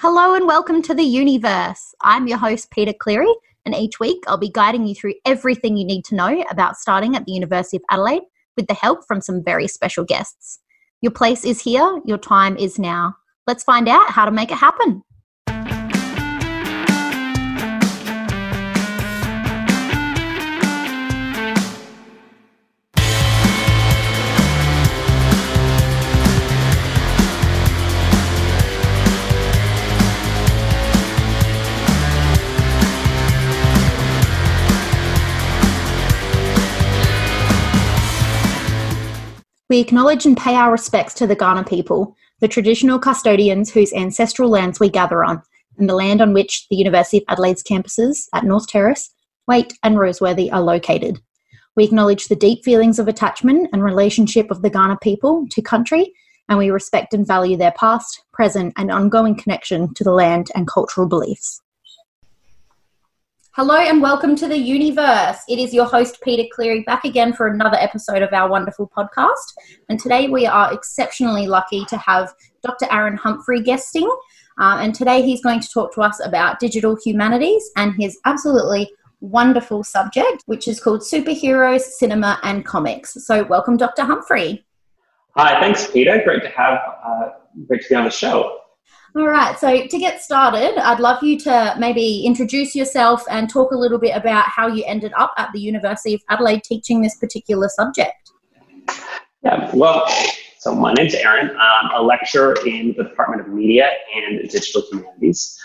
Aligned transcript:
Hello 0.00 0.34
and 0.34 0.46
welcome 0.46 0.80
to 0.82 0.94
the 0.94 1.02
Universe. 1.02 1.92
I'm 2.02 2.28
your 2.28 2.38
host, 2.38 2.70
Peter 2.70 2.92
Cleary, 2.92 3.34
and 3.64 3.74
each 3.74 3.98
week 3.98 4.22
I'll 4.28 4.38
be 4.38 4.48
guiding 4.48 4.86
you 4.86 4.94
through 4.94 5.14
everything 5.24 5.76
you 5.76 5.84
need 5.84 6.04
to 6.04 6.14
know 6.14 6.44
about 6.52 6.76
starting 6.76 7.16
at 7.16 7.24
the 7.24 7.32
University 7.32 7.78
of 7.78 7.82
Adelaide 7.90 8.22
with 8.56 8.68
the 8.68 8.74
help 8.74 9.00
from 9.08 9.20
some 9.20 9.42
very 9.42 9.66
special 9.66 10.04
guests. 10.04 10.60
Your 11.00 11.10
place 11.10 11.44
is 11.44 11.60
here, 11.60 12.00
your 12.04 12.16
time 12.16 12.56
is 12.56 12.78
now. 12.78 13.16
Let's 13.48 13.64
find 13.64 13.88
out 13.88 14.08
how 14.08 14.24
to 14.24 14.30
make 14.30 14.52
it 14.52 14.58
happen. 14.58 15.02
We 39.68 39.80
acknowledge 39.80 40.24
and 40.24 40.34
pay 40.34 40.54
our 40.54 40.72
respects 40.72 41.12
to 41.14 41.26
the 41.26 41.36
Kaurna 41.36 41.68
people, 41.68 42.16
the 42.40 42.48
traditional 42.48 42.98
custodians 42.98 43.70
whose 43.70 43.92
ancestral 43.92 44.48
lands 44.48 44.80
we 44.80 44.88
gather 44.88 45.22
on, 45.22 45.42
and 45.76 45.86
the 45.86 45.94
land 45.94 46.22
on 46.22 46.32
which 46.32 46.66
the 46.70 46.76
University 46.76 47.18
of 47.18 47.24
Adelaide's 47.28 47.62
campuses 47.62 48.28
at 48.32 48.44
North 48.44 48.66
Terrace, 48.66 49.10
Waite, 49.46 49.74
and 49.82 49.96
Roseworthy 49.96 50.50
are 50.50 50.62
located. 50.62 51.20
We 51.76 51.84
acknowledge 51.84 52.28
the 52.28 52.34
deep 52.34 52.64
feelings 52.64 52.98
of 52.98 53.08
attachment 53.08 53.68
and 53.74 53.84
relationship 53.84 54.50
of 54.50 54.62
the 54.62 54.70
Kaurna 54.70 54.98
people 55.02 55.46
to 55.50 55.60
country, 55.60 56.14
and 56.48 56.58
we 56.58 56.70
respect 56.70 57.12
and 57.12 57.26
value 57.26 57.58
their 57.58 57.72
past, 57.72 58.24
present, 58.32 58.72
and 58.78 58.90
ongoing 58.90 59.36
connection 59.36 59.92
to 59.94 60.02
the 60.02 60.12
land 60.12 60.50
and 60.54 60.66
cultural 60.66 61.06
beliefs. 61.06 61.60
Hello 63.58 63.74
and 63.74 64.00
welcome 64.00 64.36
to 64.36 64.46
the 64.46 64.56
Universe. 64.56 65.38
It 65.48 65.58
is 65.58 65.74
your 65.74 65.86
host, 65.86 66.20
Peter 66.22 66.44
Cleary, 66.52 66.84
back 66.84 67.04
again 67.04 67.32
for 67.32 67.48
another 67.48 67.76
episode 67.76 68.22
of 68.22 68.32
our 68.32 68.48
wonderful 68.48 68.88
podcast. 68.96 69.52
And 69.88 69.98
today 69.98 70.28
we 70.28 70.46
are 70.46 70.72
exceptionally 70.72 71.48
lucky 71.48 71.84
to 71.86 71.96
have 71.96 72.32
Dr. 72.62 72.86
Aaron 72.92 73.16
Humphrey 73.16 73.60
guesting. 73.60 74.08
Uh, 74.60 74.78
and 74.80 74.94
today 74.94 75.22
he's 75.22 75.42
going 75.42 75.58
to 75.58 75.68
talk 75.68 75.92
to 75.94 76.02
us 76.02 76.24
about 76.24 76.60
digital 76.60 76.96
humanities 77.04 77.68
and 77.76 77.94
his 77.98 78.20
absolutely 78.26 78.92
wonderful 79.20 79.82
subject, 79.82 80.44
which 80.46 80.68
is 80.68 80.78
called 80.78 81.00
superheroes, 81.00 81.80
cinema, 81.80 82.38
and 82.44 82.64
comics. 82.64 83.14
So, 83.26 83.42
welcome, 83.42 83.76
Dr. 83.76 84.04
Humphrey. 84.04 84.64
Hi, 85.36 85.58
thanks, 85.60 85.90
Peter. 85.90 86.22
Great 86.24 86.44
to 86.44 86.50
have, 86.50 86.78
uh, 87.04 87.30
great 87.66 87.82
to 87.82 87.88
be 87.88 87.96
on 87.96 88.04
the 88.04 88.10
show. 88.10 88.60
All 89.18 89.26
right. 89.26 89.58
So 89.58 89.84
to 89.84 89.98
get 89.98 90.22
started, 90.22 90.78
I'd 90.78 91.00
love 91.00 91.24
you 91.24 91.36
to 91.40 91.74
maybe 91.76 92.24
introduce 92.24 92.76
yourself 92.76 93.24
and 93.28 93.50
talk 93.50 93.72
a 93.72 93.76
little 93.76 93.98
bit 93.98 94.16
about 94.16 94.44
how 94.44 94.68
you 94.68 94.84
ended 94.86 95.12
up 95.18 95.32
at 95.36 95.50
the 95.52 95.58
University 95.58 96.14
of 96.14 96.20
Adelaide 96.28 96.62
teaching 96.62 97.02
this 97.02 97.16
particular 97.16 97.68
subject. 97.68 98.30
Yeah. 99.42 99.74
Well, 99.74 100.06
so 100.60 100.72
my 100.72 100.92
name's 100.92 101.14
Aaron. 101.14 101.50
I'm 101.50 102.00
a 102.00 102.00
lecturer 102.00 102.54
in 102.64 102.94
the 102.96 103.02
Department 103.02 103.42
of 103.42 103.48
Media 103.48 103.90
and 104.14 104.48
Digital 104.48 104.82
Humanities. 104.92 105.58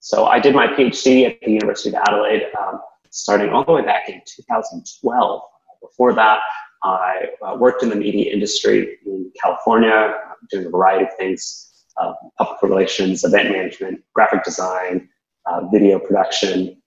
So 0.00 0.26
I 0.26 0.38
did 0.38 0.54
my 0.54 0.66
PhD 0.66 1.26
at 1.26 1.40
the 1.40 1.52
University 1.52 1.88
of 1.88 2.02
Adelaide, 2.06 2.48
um, 2.60 2.82
starting 3.08 3.48
all 3.48 3.64
the 3.64 3.72
way 3.72 3.82
back 3.82 4.10
in 4.10 4.20
2012. 4.26 5.40
Before 5.80 6.12
that, 6.12 6.40
I 6.82 7.28
uh, 7.40 7.56
worked 7.56 7.82
in 7.82 7.88
the 7.88 7.96
media 7.96 8.30
industry 8.30 8.98
in 9.06 9.32
California, 9.42 10.16
doing 10.50 10.66
a 10.66 10.68
variety 10.68 11.04
of 11.04 11.16
things 11.16 11.70
uh, 11.96 12.12
public 12.38 12.62
relations, 12.62 13.24
event 13.24 13.50
management, 13.50 14.02
graphic 14.14 14.44
design, 14.44 15.08
uh, 15.46 15.66
video 15.68 15.98
production. 15.98 16.80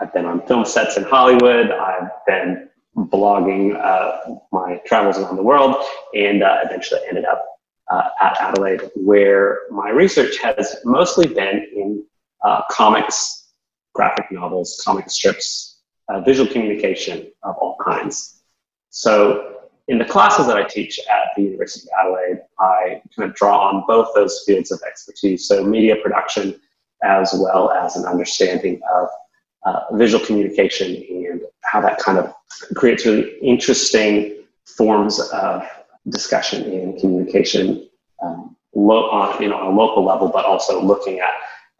I've 0.00 0.12
been 0.12 0.24
on 0.24 0.46
film 0.46 0.64
sets 0.64 0.96
in 0.96 1.04
Hollywood. 1.04 1.70
I've 1.70 2.10
been 2.26 2.68
blogging 2.96 3.76
uh, 3.76 4.34
my 4.52 4.80
travels 4.86 5.18
around 5.18 5.36
the 5.36 5.42
world 5.42 5.76
and 6.14 6.42
uh, 6.42 6.58
eventually 6.64 7.00
ended 7.08 7.24
up 7.24 7.44
uh, 7.90 8.08
at 8.20 8.40
Adelaide, 8.40 8.90
where 8.94 9.60
my 9.70 9.90
research 9.90 10.38
has 10.38 10.76
mostly 10.84 11.26
been 11.26 11.66
in 11.74 12.04
uh, 12.44 12.62
comics, 12.70 13.52
graphic 13.94 14.26
novels, 14.30 14.80
comic 14.84 15.10
strips, 15.10 15.78
visual 16.24 16.50
communication 16.50 17.30
of 17.44 17.54
all 17.58 17.76
kinds. 17.84 18.42
So 18.88 19.59
in 19.90 19.98
the 19.98 20.04
classes 20.04 20.46
that 20.46 20.56
I 20.56 20.62
teach 20.62 21.00
at 21.00 21.30
the 21.36 21.42
University 21.42 21.88
of 21.88 22.06
Adelaide, 22.06 22.42
I 22.60 23.02
kind 23.16 23.28
of 23.28 23.34
draw 23.34 23.68
on 23.68 23.82
both 23.88 24.08
those 24.14 24.40
fields 24.46 24.70
of 24.70 24.80
expertise, 24.86 25.48
so 25.48 25.64
media 25.64 25.96
production 26.00 26.60
as 27.02 27.34
well 27.36 27.72
as 27.72 27.96
an 27.96 28.04
understanding 28.04 28.80
of 28.94 29.08
uh, 29.66 29.80
visual 29.96 30.24
communication 30.24 30.94
and 30.94 31.40
how 31.62 31.80
that 31.80 31.98
kind 31.98 32.18
of 32.18 32.32
creates 32.76 33.04
really 33.04 33.36
interesting 33.42 34.44
forms 34.76 35.18
of 35.32 35.66
discussion 36.08 36.62
and 36.62 37.00
communication 37.00 37.88
um, 38.22 38.56
lo- 38.76 39.10
on, 39.10 39.42
you 39.42 39.48
know, 39.48 39.56
on 39.56 39.74
a 39.74 39.76
local 39.76 40.04
level, 40.04 40.28
but 40.28 40.44
also 40.44 40.80
looking 40.80 41.18
at 41.18 41.34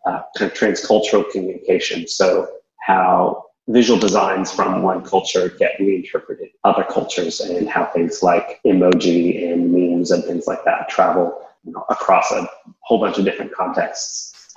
uh, 0.04 0.22
kind 0.36 0.50
of 0.50 0.58
transcultural 0.58 1.30
communication. 1.30 2.08
So 2.08 2.48
how 2.80 3.44
visual 3.70 3.98
designs 3.98 4.50
from 4.50 4.82
one 4.82 5.04
culture 5.04 5.48
get 5.48 5.78
reinterpreted 5.78 6.48
other 6.64 6.84
cultures 6.84 7.40
and 7.40 7.68
how 7.68 7.84
things 7.86 8.22
like 8.22 8.60
emoji 8.66 9.52
and 9.52 9.70
memes 9.70 10.10
and 10.10 10.24
things 10.24 10.46
like 10.48 10.64
that 10.64 10.88
travel 10.88 11.46
you 11.64 11.72
know, 11.72 11.84
across 11.88 12.32
a 12.32 12.48
whole 12.80 12.98
bunch 12.98 13.18
of 13.18 13.24
different 13.24 13.52
contexts 13.52 14.54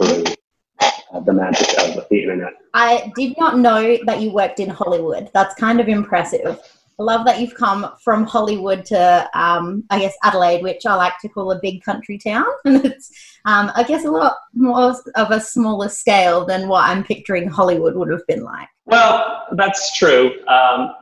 through 0.00 0.24
uh, 0.80 1.20
the 1.20 1.32
magic 1.32 1.68
of 1.78 2.04
the 2.10 2.22
internet. 2.22 2.54
I 2.74 3.12
did 3.14 3.38
not 3.38 3.58
know 3.58 3.96
that 4.06 4.20
you 4.20 4.32
worked 4.32 4.58
in 4.58 4.70
Hollywood. 4.70 5.30
That's 5.32 5.54
kind 5.54 5.80
of 5.80 5.88
impressive. 5.88 6.58
Love 6.98 7.24
that 7.26 7.40
you've 7.40 7.54
come 7.54 7.90
from 8.02 8.24
Hollywood 8.24 8.84
to, 8.86 9.30
um, 9.34 9.84
I 9.90 9.98
guess, 9.98 10.14
Adelaide, 10.22 10.62
which 10.62 10.86
I 10.86 10.94
like 10.94 11.18
to 11.22 11.28
call 11.28 11.50
a 11.50 11.60
big 11.60 11.82
country 11.82 12.18
town. 12.18 12.46
And 12.64 12.84
it's, 12.84 13.10
um, 13.44 13.70
I 13.74 13.82
guess, 13.82 14.04
a 14.04 14.10
lot 14.10 14.36
more 14.54 14.94
of 15.16 15.30
a 15.30 15.40
smaller 15.40 15.88
scale 15.88 16.44
than 16.44 16.68
what 16.68 16.84
I'm 16.84 17.04
picturing 17.04 17.48
Hollywood 17.48 17.96
would 17.96 18.10
have 18.10 18.26
been 18.26 18.44
like. 18.44 18.68
Well, 18.86 19.46
that's 19.56 19.96
true. 19.96 20.32
Um, 20.46 20.92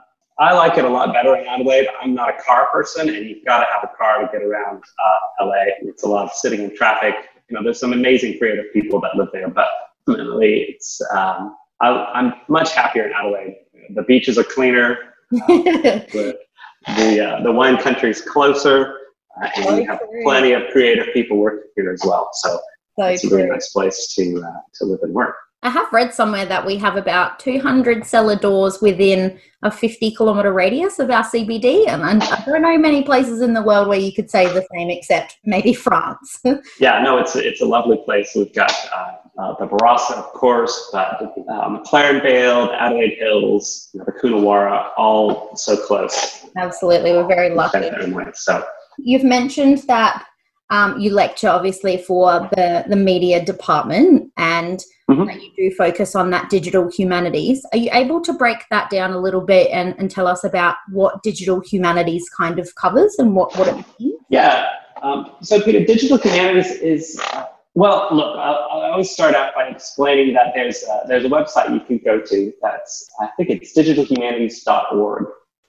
I 0.41 0.55
like 0.55 0.79
it 0.79 0.87
a 0.87 0.89
lot 0.89 1.13
better 1.13 1.37
in 1.37 1.47
Adelaide. 1.47 1.87
I'm 2.01 2.15
not 2.15 2.31
a 2.31 2.43
car 2.43 2.69
person, 2.73 3.11
and 3.11 3.29
you've 3.29 3.45
got 3.45 3.59
to 3.59 3.67
have 3.71 3.85
a 3.85 3.95
car 3.97 4.23
to 4.23 4.29
get 4.33 4.43
around 4.43 4.83
uh, 4.83 5.45
LA. 5.45 5.65
It's 5.83 6.03
a 6.03 6.09
lot 6.09 6.25
of 6.25 6.33
sitting 6.33 6.63
in 6.63 6.75
traffic. 6.75 7.15
You 7.49 7.57
know, 7.57 7.63
there's 7.63 7.79
some 7.79 7.93
amazing 7.93 8.39
creative 8.39 8.73
people 8.73 9.01
that 9.03 9.17
live 9.17 9.29
there, 9.35 9.49
but 9.49 9.67
ultimately, 10.09 10.63
it's 10.71 11.01
um, 11.13 11.57
I, 11.81 12.19
am 12.19 12.33
much 12.49 12.75
happier 12.75 13.07
in 13.07 13.13
Adelaide. 13.13 13.57
The 13.95 14.03
beaches 14.03 14.39
are 14.39 14.45
cleaner. 14.45 14.97
The 15.31 16.39
the, 16.87 17.21
uh, 17.21 17.43
the 17.43 17.53
wine 17.53 17.77
country 17.77 18.11
is 18.11 18.23
closer, 18.23 18.97
uh, 19.43 19.49
and 19.57 19.77
we 19.77 19.85
have 19.85 20.01
plenty 20.23 20.53
of 20.53 20.63
creative 20.73 21.13
people 21.13 21.37
working 21.37 21.69
here 21.77 21.93
as 21.93 22.03
well. 22.05 22.31
So, 22.33 22.59
so 22.99 23.07
it's 23.07 23.23
true. 23.23 23.33
a 23.33 23.37
really 23.37 23.51
nice 23.51 23.71
place 23.71 24.15
to 24.15 24.43
uh, 24.43 24.61
to 24.75 24.85
live 24.85 25.01
and 25.03 25.13
work. 25.13 25.37
I 25.63 25.69
have 25.69 25.93
read 25.93 26.15
somewhere 26.15 26.47
that 26.47 26.65
we 26.65 26.79
have 26.79 26.97
about 26.97 27.39
200 27.39 28.07
cellar 28.07 28.35
doors 28.35 28.81
within 28.81 29.39
a 29.63 29.71
50 29.71 30.13
kilometre 30.13 30.55
radius 30.55 30.99
of 30.99 31.11
our 31.11 31.23
CBD. 31.23 31.87
And 31.87 32.03
I 32.03 32.43
don't 32.47 32.63
know 32.63 32.79
many 32.79 33.03
places 33.03 33.43
in 33.43 33.53
the 33.53 33.63
world 33.63 33.87
where 33.87 33.99
you 33.99 34.11
could 34.11 34.31
say 34.31 34.47
the 34.47 34.67
same, 34.73 34.89
except 34.89 35.37
maybe 35.45 35.75
France. 35.75 36.41
yeah, 36.79 37.03
no, 37.03 37.19
it's, 37.19 37.37
it's 37.37 37.61
a 37.61 37.67
lovely 37.67 37.99
place. 38.07 38.33
We've 38.35 38.55
got 38.55 38.73
uh, 38.91 39.17
uh, 39.41 39.55
the 39.59 39.67
Barossa, 39.67 40.13
of 40.13 40.33
course, 40.33 40.91
but 40.93 41.23
uh, 41.23 41.69
McLaren 41.69 42.23
Vale, 42.23 42.67
the 42.67 42.83
Adelaide 42.83 43.17
Hills, 43.19 43.89
you 43.93 43.99
know, 43.99 44.05
the 44.05 44.13
Coonawarra, 44.13 44.91
all 44.97 45.57
so 45.57 45.77
close. 45.77 46.45
Absolutely, 46.57 47.13
we're 47.13 47.27
very 47.27 47.55
lucky. 47.55 47.91
So 48.35 48.65
you've 48.99 49.25
mentioned 49.25 49.79
that 49.87 50.27
um, 50.71 51.01
you 51.01 51.13
lecture 51.13 51.49
obviously 51.49 51.99
for 51.99 52.49
the 52.55 52.85
the 52.89 52.97
media 52.97 53.45
department, 53.45 54.31
and 54.37 54.81
mm-hmm. 55.11 55.31
you 55.41 55.51
do 55.57 55.75
focus 55.75 56.15
on 56.15 56.31
that 56.31 56.51
digital 56.51 56.91
humanities. 56.91 57.65
Are 57.73 57.79
you 57.79 57.91
able 57.93 58.21
to 58.23 58.33
break 58.35 58.59
that 58.71 58.91
down 58.91 59.13
a 59.13 59.19
little 59.19 59.41
bit 59.41 59.71
and, 59.73 59.95
and 59.99 60.11
tell 60.11 60.27
us 60.27 60.45
about 60.45 60.77
what 60.91 61.23
digital 61.23 61.61
humanities 61.61 62.29
kind 62.29 62.59
of 62.59 62.75
covers 62.75 63.17
and 63.19 63.35
what 63.35 63.57
what 63.57 63.69
it 63.69 63.85
means? 63.99 64.21
Yeah. 64.29 64.69
Um, 65.03 65.33
so, 65.41 65.63
Peter, 65.63 65.83
digital 65.83 66.19
humanities 66.19 66.73
is 66.73 67.19
uh, 67.33 67.47
well. 67.75 68.09
Look, 68.13 68.37
I'll, 68.37 68.69
I'll, 68.71 68.91
always 68.93 69.11
start 69.11 69.35
out 69.35 69.55
by 69.55 69.69
explaining 69.69 70.35
that 70.35 70.53
there's 70.55 70.83
a, 70.85 71.03
there's 71.07 71.25
a 71.25 71.29
website 71.29 71.73
you 71.73 71.81
can 71.81 71.99
go 71.99 72.21
to. 72.21 72.53
That's 72.63 73.09
I 73.21 73.29
think 73.37 73.51
it's 73.51 73.77
digitalhumanities.org, 73.77 75.27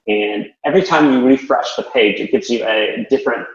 and 0.08 0.48
every 0.66 0.84
time 0.84 1.14
you 1.14 1.26
refresh 1.26 1.76
the 1.76 1.84
page, 1.84 2.20
it 2.20 2.32
gives 2.32 2.50
you 2.50 2.64
a 2.66 3.06
different 3.10 3.48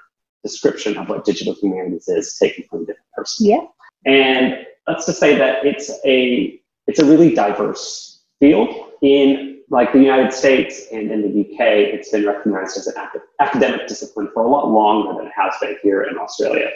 description 0.43 0.96
of 0.96 1.08
what 1.08 1.25
digital 1.25 1.54
humanities 1.54 2.08
is 2.08 2.37
taken 2.37 2.64
from 2.70 2.82
a 2.82 2.87
different 2.87 3.10
person. 3.14 3.46
Yeah. 3.46 3.64
And 4.04 4.66
let's 4.87 5.06
just 5.06 5.19
say 5.19 5.37
that 5.37 5.64
it's 5.66 5.90
a 6.04 6.60
it's 6.87 7.00
a 7.00 7.04
really 7.04 7.34
diverse 7.34 8.22
field 8.38 8.92
in 9.02 9.56
like 9.69 9.92
the 9.92 9.99
United 9.99 10.32
States 10.32 10.87
and 10.92 11.10
in 11.10 11.22
the 11.22 11.40
UK, 11.40 11.60
it's 11.60 12.10
been 12.10 12.25
recognized 12.25 12.76
as 12.76 12.87
an 12.87 12.94
academic 13.40 13.88
discipline 13.88 14.31
for 14.32 14.44
a 14.44 14.49
lot 14.49 14.70
longer 14.70 15.19
than 15.19 15.26
it 15.26 15.32
has 15.34 15.54
been 15.60 15.76
here 15.82 16.04
in 16.04 16.16
Australia. 16.19 16.70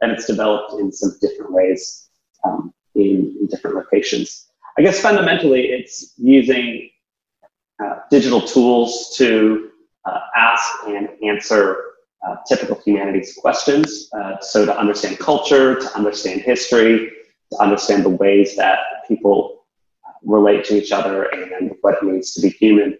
And 0.00 0.12
it's 0.12 0.26
developed 0.26 0.74
in 0.80 0.92
some 0.92 1.12
different 1.20 1.52
ways 1.52 2.08
um, 2.44 2.72
in, 2.94 3.36
in, 3.40 3.46
different 3.46 3.76
locations. 3.76 4.48
I 4.78 4.82
guess 4.82 5.00
fundamentally, 5.00 5.66
it's 5.66 6.12
using 6.18 6.90
uh, 7.82 8.00
digital 8.10 8.40
tools 8.40 9.14
to 9.16 9.70
uh, 10.04 10.20
ask 10.36 10.86
and 10.86 11.08
answer 11.22 11.82
uh, 12.26 12.36
typical 12.46 12.80
humanities 12.84 13.36
questions. 13.40 14.08
Uh, 14.12 14.38
so 14.40 14.64
to 14.64 14.78
understand 14.78 15.18
culture, 15.18 15.76
to 15.76 15.96
understand 15.96 16.40
history, 16.40 17.10
to 17.52 17.58
understand 17.58 18.04
the 18.04 18.10
ways 18.10 18.56
that 18.56 18.78
people 19.08 19.66
relate 20.24 20.64
to 20.64 20.74
each 20.76 20.92
other 20.92 21.24
and 21.24 21.72
what 21.80 21.94
it 21.94 22.02
means 22.02 22.34
to 22.34 22.40
be 22.40 22.48
human. 22.48 22.98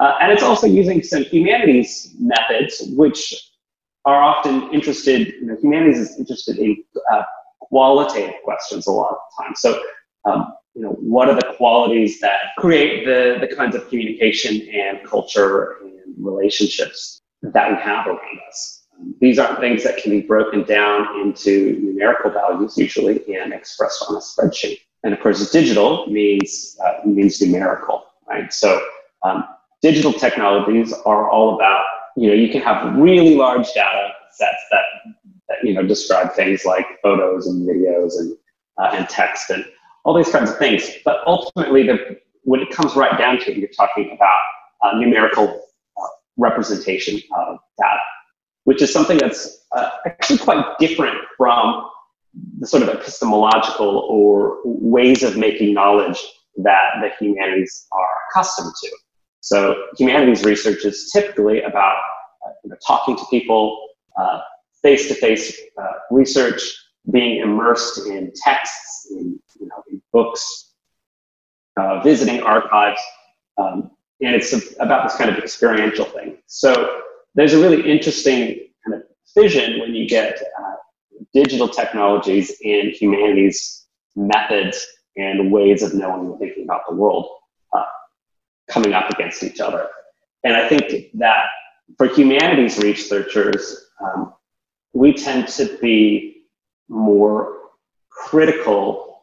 Uh, 0.00 0.18
and 0.20 0.32
it's 0.32 0.42
also 0.42 0.66
using 0.66 1.02
some 1.02 1.22
humanities 1.24 2.14
methods, 2.18 2.82
which 2.96 3.32
are 4.06 4.22
often 4.22 4.72
interested, 4.72 5.26
you 5.40 5.46
know, 5.46 5.56
humanities 5.60 5.98
is 5.98 6.18
interested 6.18 6.58
in 6.58 6.82
uh, 7.12 7.22
qualitative 7.60 8.36
questions 8.44 8.86
a 8.86 8.92
lot 8.92 9.10
of 9.10 9.16
the 9.16 9.44
time. 9.44 9.54
So, 9.56 9.82
um, 10.24 10.54
you 10.74 10.82
know, 10.82 10.90
what 10.90 11.28
are 11.28 11.34
the 11.34 11.54
qualities 11.56 12.20
that 12.20 12.38
create 12.56 13.04
the, 13.04 13.44
the 13.44 13.54
kinds 13.54 13.74
of 13.74 13.88
communication 13.88 14.68
and 14.72 15.04
culture 15.04 15.78
and 15.82 15.92
relationships 16.18 17.20
that 17.42 17.70
we 17.70 17.76
have 17.82 18.06
around 18.06 18.38
us? 18.48 18.86
Um, 18.96 19.14
these 19.20 19.38
aren't 19.40 19.58
things 19.58 19.82
that 19.82 19.96
can 19.96 20.12
be 20.12 20.20
broken 20.20 20.62
down 20.62 21.20
into 21.20 21.78
numerical 21.80 22.30
values 22.30 22.78
usually 22.78 23.22
and 23.34 23.52
expressed 23.52 24.04
on 24.08 24.16
a 24.16 24.20
spreadsheet. 24.20 24.78
And 25.02 25.12
of 25.12 25.20
course, 25.20 25.50
digital 25.50 26.06
means 26.06 26.78
uh, 26.84 27.06
means 27.06 27.40
numerical, 27.40 28.04
right? 28.28 28.52
So 28.52 28.80
um, 29.24 29.44
digital 29.82 30.12
technologies 30.12 30.92
are 31.04 31.30
all 31.30 31.56
about 31.56 31.84
you 32.16 32.28
know 32.28 32.34
you 32.34 32.48
can 32.48 32.62
have 32.62 32.96
really 32.96 33.36
large 33.36 33.66
data 33.72 34.08
sets 34.32 34.62
that, 34.70 34.84
that 35.48 35.58
you 35.62 35.74
know 35.74 35.82
describe 35.82 36.32
things 36.32 36.64
like 36.64 36.86
photos 37.02 37.46
and 37.46 37.68
videos 37.68 38.18
and 38.18 38.36
uh, 38.78 38.90
and 38.92 39.08
text 39.08 39.50
and 39.50 39.64
all 40.04 40.14
these 40.14 40.30
kinds 40.30 40.50
of 40.50 40.58
things. 40.58 40.88
But 41.04 41.18
ultimately, 41.26 41.86
the, 41.86 42.18
when 42.42 42.60
it 42.60 42.70
comes 42.70 42.94
right 42.94 43.16
down 43.18 43.38
to 43.40 43.50
it, 43.50 43.58
you're 43.58 43.68
talking 43.68 44.10
about 44.12 44.38
uh, 44.82 44.98
numerical 44.98 45.48
uh, 45.96 46.06
representation 46.36 47.20
of 47.36 47.58
data, 47.78 48.00
which 48.64 48.82
is 48.82 48.92
something 48.92 49.18
that's 49.18 49.66
uh, 49.72 49.90
actually 50.06 50.38
quite 50.38 50.64
different 50.78 51.16
from 51.36 51.88
the 52.58 52.66
sort 52.66 52.82
of 52.82 52.88
epistemological 52.88 54.06
or 54.10 54.58
ways 54.64 55.22
of 55.22 55.36
making 55.36 55.74
knowledge 55.74 56.18
that 56.58 57.00
the 57.00 57.10
humanities 57.18 57.86
are 57.92 58.08
accustomed 58.30 58.72
to. 58.82 58.90
So 59.46 59.76
humanities 59.96 60.42
research 60.42 60.84
is 60.84 61.08
typically 61.12 61.62
about 61.62 61.98
uh, 62.44 62.50
you 62.64 62.70
know, 62.70 62.76
talking 62.84 63.16
to 63.16 63.24
people, 63.30 63.80
uh, 64.20 64.40
face-to-face 64.82 65.56
uh, 65.80 65.92
research, 66.10 66.60
being 67.12 67.40
immersed 67.40 68.08
in 68.08 68.32
texts, 68.34 69.06
in, 69.12 69.38
you 69.60 69.68
know, 69.68 69.84
in 69.88 70.02
books, 70.12 70.72
uh, 71.76 72.00
visiting 72.00 72.42
archives, 72.42 73.00
um, 73.56 73.92
and 74.20 74.34
it's 74.34 74.52
about 74.80 75.04
this 75.04 75.16
kind 75.16 75.30
of 75.30 75.38
experiential 75.38 76.06
thing. 76.06 76.38
So 76.48 77.02
there's 77.36 77.52
a 77.52 77.60
really 77.60 77.88
interesting 77.88 78.66
kind 78.84 79.00
of 79.00 79.02
fission 79.32 79.78
when 79.78 79.94
you 79.94 80.08
get 80.08 80.42
digital 81.32 81.68
technologies 81.68 82.56
and 82.64 82.90
humanities 82.90 83.86
methods 84.16 84.84
and 85.16 85.52
ways 85.52 85.84
of 85.84 85.94
knowing 85.94 86.26
and 86.26 86.38
thinking 86.40 86.64
about 86.64 86.80
the 86.88 86.96
world 86.96 87.28
coming 88.68 88.92
up 88.92 89.10
against 89.10 89.42
each 89.42 89.60
other. 89.60 89.88
And 90.44 90.56
I 90.56 90.68
think 90.68 91.10
that 91.14 91.46
for 91.96 92.06
humanities 92.06 92.78
researchers, 92.78 93.90
um, 94.00 94.32
we 94.92 95.12
tend 95.12 95.48
to 95.48 95.76
be 95.78 96.44
more 96.88 97.58
critical 98.10 99.22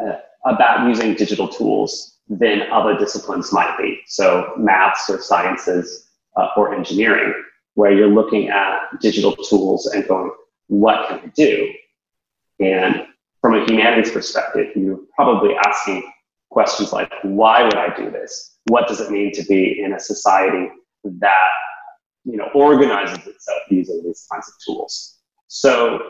uh, 0.00 0.16
about 0.44 0.88
using 0.88 1.14
digital 1.14 1.48
tools 1.48 2.18
than 2.28 2.62
other 2.70 2.98
disciplines 2.98 3.52
might 3.52 3.76
be. 3.78 4.00
So 4.06 4.52
maths 4.56 5.08
or 5.10 5.20
sciences 5.20 6.08
uh, 6.36 6.48
or 6.56 6.74
engineering, 6.74 7.34
where 7.74 7.92
you're 7.92 8.08
looking 8.08 8.48
at 8.48 9.00
digital 9.00 9.34
tools 9.36 9.86
and 9.86 10.06
going, 10.06 10.30
what 10.68 11.08
can 11.08 11.18
I 11.18 11.26
do? 11.34 11.72
And 12.60 13.06
from 13.40 13.54
a 13.54 13.64
humanities 13.64 14.12
perspective, 14.12 14.68
you're 14.76 15.00
probably 15.14 15.54
asking 15.66 16.10
questions 16.52 16.92
like, 16.92 17.10
why 17.22 17.64
would 17.64 17.76
I 17.76 17.94
do 17.96 18.10
this? 18.10 18.58
What 18.66 18.86
does 18.86 19.00
it 19.00 19.10
mean 19.10 19.32
to 19.32 19.42
be 19.44 19.82
in 19.82 19.92
a 19.92 19.98
society 19.98 20.68
that 21.04 21.50
you 22.24 22.36
know 22.36 22.48
organizes 22.54 23.26
itself 23.26 23.62
using 23.70 24.02
these 24.04 24.26
kinds 24.30 24.48
of 24.48 24.54
tools? 24.64 25.18
So 25.48 26.00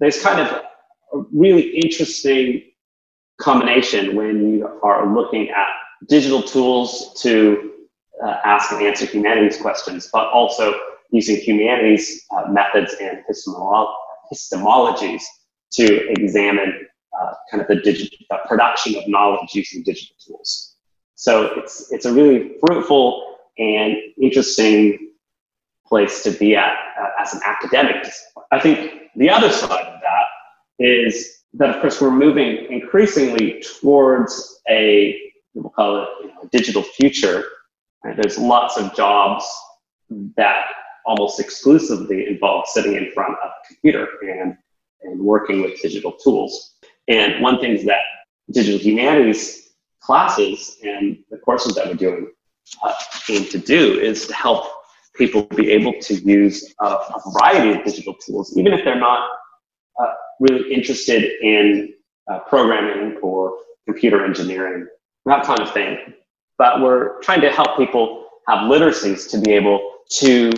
there's 0.00 0.22
kind 0.22 0.40
of 0.40 0.48
a 1.12 1.22
really 1.32 1.68
interesting 1.76 2.62
combination 3.38 4.16
when 4.16 4.50
you 4.50 4.80
are 4.82 5.14
looking 5.14 5.50
at 5.50 5.68
digital 6.08 6.42
tools 6.42 7.20
to 7.22 7.72
uh, 8.24 8.36
ask 8.44 8.72
and 8.72 8.82
answer 8.82 9.06
humanities 9.06 9.60
questions, 9.60 10.08
but 10.12 10.28
also 10.30 10.74
using 11.10 11.36
humanities 11.36 12.24
uh, 12.36 12.50
methods 12.50 12.94
and 13.00 13.18
epistemolo- 13.18 13.92
epistemologies 14.32 15.22
to 15.72 16.10
examine 16.12 16.86
uh, 17.20 17.34
kind 17.50 17.60
of 17.60 17.68
the, 17.68 17.76
digital, 17.76 18.18
the 18.30 18.38
production 18.48 18.96
of 18.96 19.06
knowledge 19.08 19.54
using 19.54 19.82
digital 19.82 20.16
tools. 20.24 20.76
So 21.14 21.52
it's, 21.56 21.92
it's 21.92 22.04
a 22.04 22.12
really 22.12 22.52
fruitful 22.60 23.36
and 23.58 23.96
interesting 24.20 25.12
place 25.86 26.22
to 26.24 26.30
be 26.30 26.56
at 26.56 26.74
uh, 27.00 27.22
as 27.22 27.32
an 27.34 27.40
academic 27.44 28.02
discipline. 28.02 28.44
I 28.52 28.60
think 28.60 28.92
the 29.16 29.30
other 29.30 29.50
side 29.50 29.86
of 29.86 30.00
that 30.00 30.84
is 30.84 31.42
that, 31.54 31.70
of 31.70 31.80
course, 31.80 32.00
we're 32.00 32.10
moving 32.10 32.70
increasingly 32.70 33.62
towards 33.80 34.60
a, 34.68 35.18
we'll 35.54 35.70
call 35.70 36.02
it 36.02 36.08
you 36.22 36.28
know, 36.28 36.48
digital 36.52 36.82
future. 36.82 37.44
Right? 38.04 38.16
There's 38.16 38.36
lots 38.38 38.76
of 38.76 38.94
jobs 38.94 39.46
that 40.36 40.64
almost 41.06 41.40
exclusively 41.40 42.26
involve 42.26 42.66
sitting 42.66 42.94
in 42.94 43.10
front 43.12 43.34
of 43.42 43.48
a 43.50 43.66
computer 43.66 44.08
and, 44.22 44.56
and 45.02 45.20
working 45.20 45.62
with 45.62 45.80
digital 45.80 46.12
tools. 46.12 46.75
And 47.08 47.42
one 47.42 47.60
thing 47.60 47.72
is 47.72 47.84
that 47.86 48.00
digital 48.50 48.78
humanities 48.78 49.66
classes 50.06 50.78
and 50.84 51.18
the 51.30 51.38
courses 51.38 51.74
that 51.74 51.86
we're 51.86 51.94
doing 51.94 52.30
uh, 52.84 52.94
aim 53.28 53.44
to 53.46 53.58
do 53.58 53.98
is 53.98 54.26
to 54.26 54.34
help 54.34 54.66
people 55.14 55.42
be 55.56 55.70
able 55.70 55.94
to 56.00 56.14
use 56.14 56.74
a, 56.80 56.86
a 56.86 57.20
variety 57.32 57.78
of 57.78 57.84
digital 57.84 58.14
tools, 58.14 58.56
even 58.56 58.72
if 58.72 58.84
they're 58.84 59.00
not 59.00 59.30
uh, 60.00 60.12
really 60.40 60.72
interested 60.72 61.24
in 61.42 61.92
uh, 62.30 62.38
programming 62.40 63.18
or 63.22 63.56
computer 63.86 64.24
engineering, 64.24 64.86
that 65.24 65.44
kind 65.44 65.60
of 65.60 65.72
thing. 65.72 65.98
But 66.58 66.80
we're 66.80 67.20
trying 67.22 67.40
to 67.40 67.50
help 67.50 67.76
people 67.76 68.26
have 68.46 68.70
literacies 68.70 69.28
to 69.30 69.38
be 69.38 69.52
able 69.52 69.80
to 70.18 70.50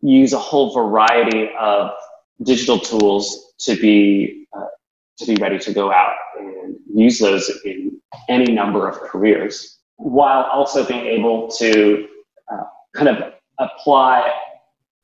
use 0.00 0.32
a 0.32 0.38
whole 0.38 0.72
variety 0.74 1.50
of 1.58 1.90
digital 2.42 2.78
tools 2.78 3.54
to 3.60 3.76
be 3.76 4.46
uh, 4.56 4.66
to 5.18 5.26
be 5.26 5.34
ready 5.36 5.58
to 5.58 5.72
go 5.72 5.92
out 5.92 6.14
and 6.38 6.76
use 6.94 7.18
those 7.18 7.50
in 7.64 8.00
any 8.28 8.52
number 8.52 8.88
of 8.88 8.96
careers, 9.00 9.78
while 9.96 10.44
also 10.44 10.84
being 10.86 11.06
able 11.06 11.48
to 11.48 12.06
uh, 12.52 12.64
kind 12.94 13.08
of 13.08 13.32
apply 13.58 14.30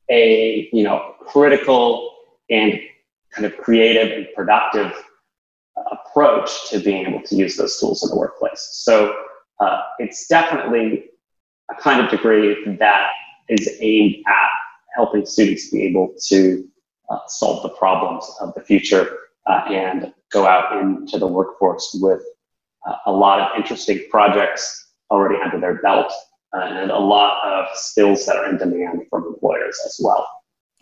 a 0.09 0.69
you 0.71 0.83
know 0.83 1.15
critical 1.19 2.15
and 2.49 2.79
kind 3.31 3.45
of 3.45 3.57
creative 3.57 4.11
and 4.15 4.27
productive 4.35 4.93
approach 5.91 6.69
to 6.69 6.79
being 6.79 7.07
able 7.07 7.21
to 7.23 7.35
use 7.35 7.57
those 7.57 7.79
tools 7.79 8.03
in 8.03 8.09
the 8.09 8.15
workplace. 8.15 8.69
So 8.73 9.15
uh, 9.59 9.81
it's 9.99 10.27
definitely 10.27 11.05
a 11.71 11.81
kind 11.81 12.03
of 12.03 12.11
degree 12.11 12.63
that 12.77 13.09
is 13.49 13.77
aimed 13.79 14.15
at 14.27 14.49
helping 14.95 15.25
students 15.25 15.69
be 15.69 15.83
able 15.83 16.13
to 16.27 16.67
uh, 17.09 17.19
solve 17.27 17.63
the 17.63 17.69
problems 17.69 18.29
of 18.41 18.53
the 18.53 18.61
future 18.61 19.17
uh, 19.45 19.61
and 19.69 20.13
go 20.31 20.45
out 20.47 20.81
into 20.81 21.17
the 21.17 21.27
workforce 21.27 21.97
with 22.01 22.21
uh, 22.87 22.95
a 23.05 23.11
lot 23.11 23.39
of 23.39 23.57
interesting 23.57 24.01
projects 24.09 24.91
already 25.11 25.35
under 25.43 25.59
their 25.59 25.81
belt 25.81 26.11
uh, 26.55 26.61
and 26.61 26.91
a 26.91 26.97
lot 26.97 27.45
of 27.45 27.65
skills 27.75 28.25
that 28.25 28.35
are 28.35 28.49
in 28.49 28.57
demand 28.57 29.01
from 29.09 29.25
employers 29.27 29.79
as 29.85 29.99
well. 30.03 30.27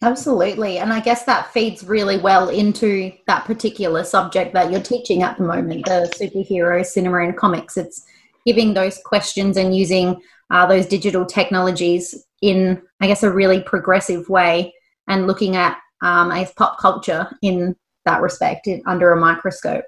Absolutely. 0.04 0.80
And 0.80 0.92
I 0.92 1.00
guess 1.00 1.26
that 1.26 1.54
feeds 1.54 1.84
really 1.84 2.18
well 2.18 2.50
into 2.50 3.12
that 3.28 3.46
particular 3.46 4.04
subject 4.04 4.54
that 4.54 4.72
you're 4.72 4.82
teaching 4.82 5.22
at 5.22 5.38
the 5.38 5.44
moment 5.44 5.86
the 5.86 6.12
superhero 6.20 6.84
cinema 6.84 7.20
and 7.20 7.38
comics. 7.38 7.78
It's 7.78 8.04
giving 8.46 8.74
those 8.74 9.00
questions 9.06 9.58
and 9.58 9.76
using 9.76 10.20
uh, 10.50 10.66
those 10.66 10.88
digital 10.88 11.26
technologies 11.26 12.26
in, 12.42 12.82
I 13.00 13.08
guess, 13.08 13.22
a 13.22 13.32
really 13.32 13.62
progressive 13.62 14.28
way 14.28 14.74
and 15.08 15.28
looking 15.28 15.56
at, 15.56 15.78
um, 16.02 16.32
I 16.32 16.40
guess, 16.40 16.54
pop 16.54 16.80
culture 16.80 17.30
in 17.44 17.76
that 18.06 18.22
respect 18.22 18.68
in, 18.68 18.82
under 18.86 19.12
a 19.12 19.20
microscope. 19.20 19.86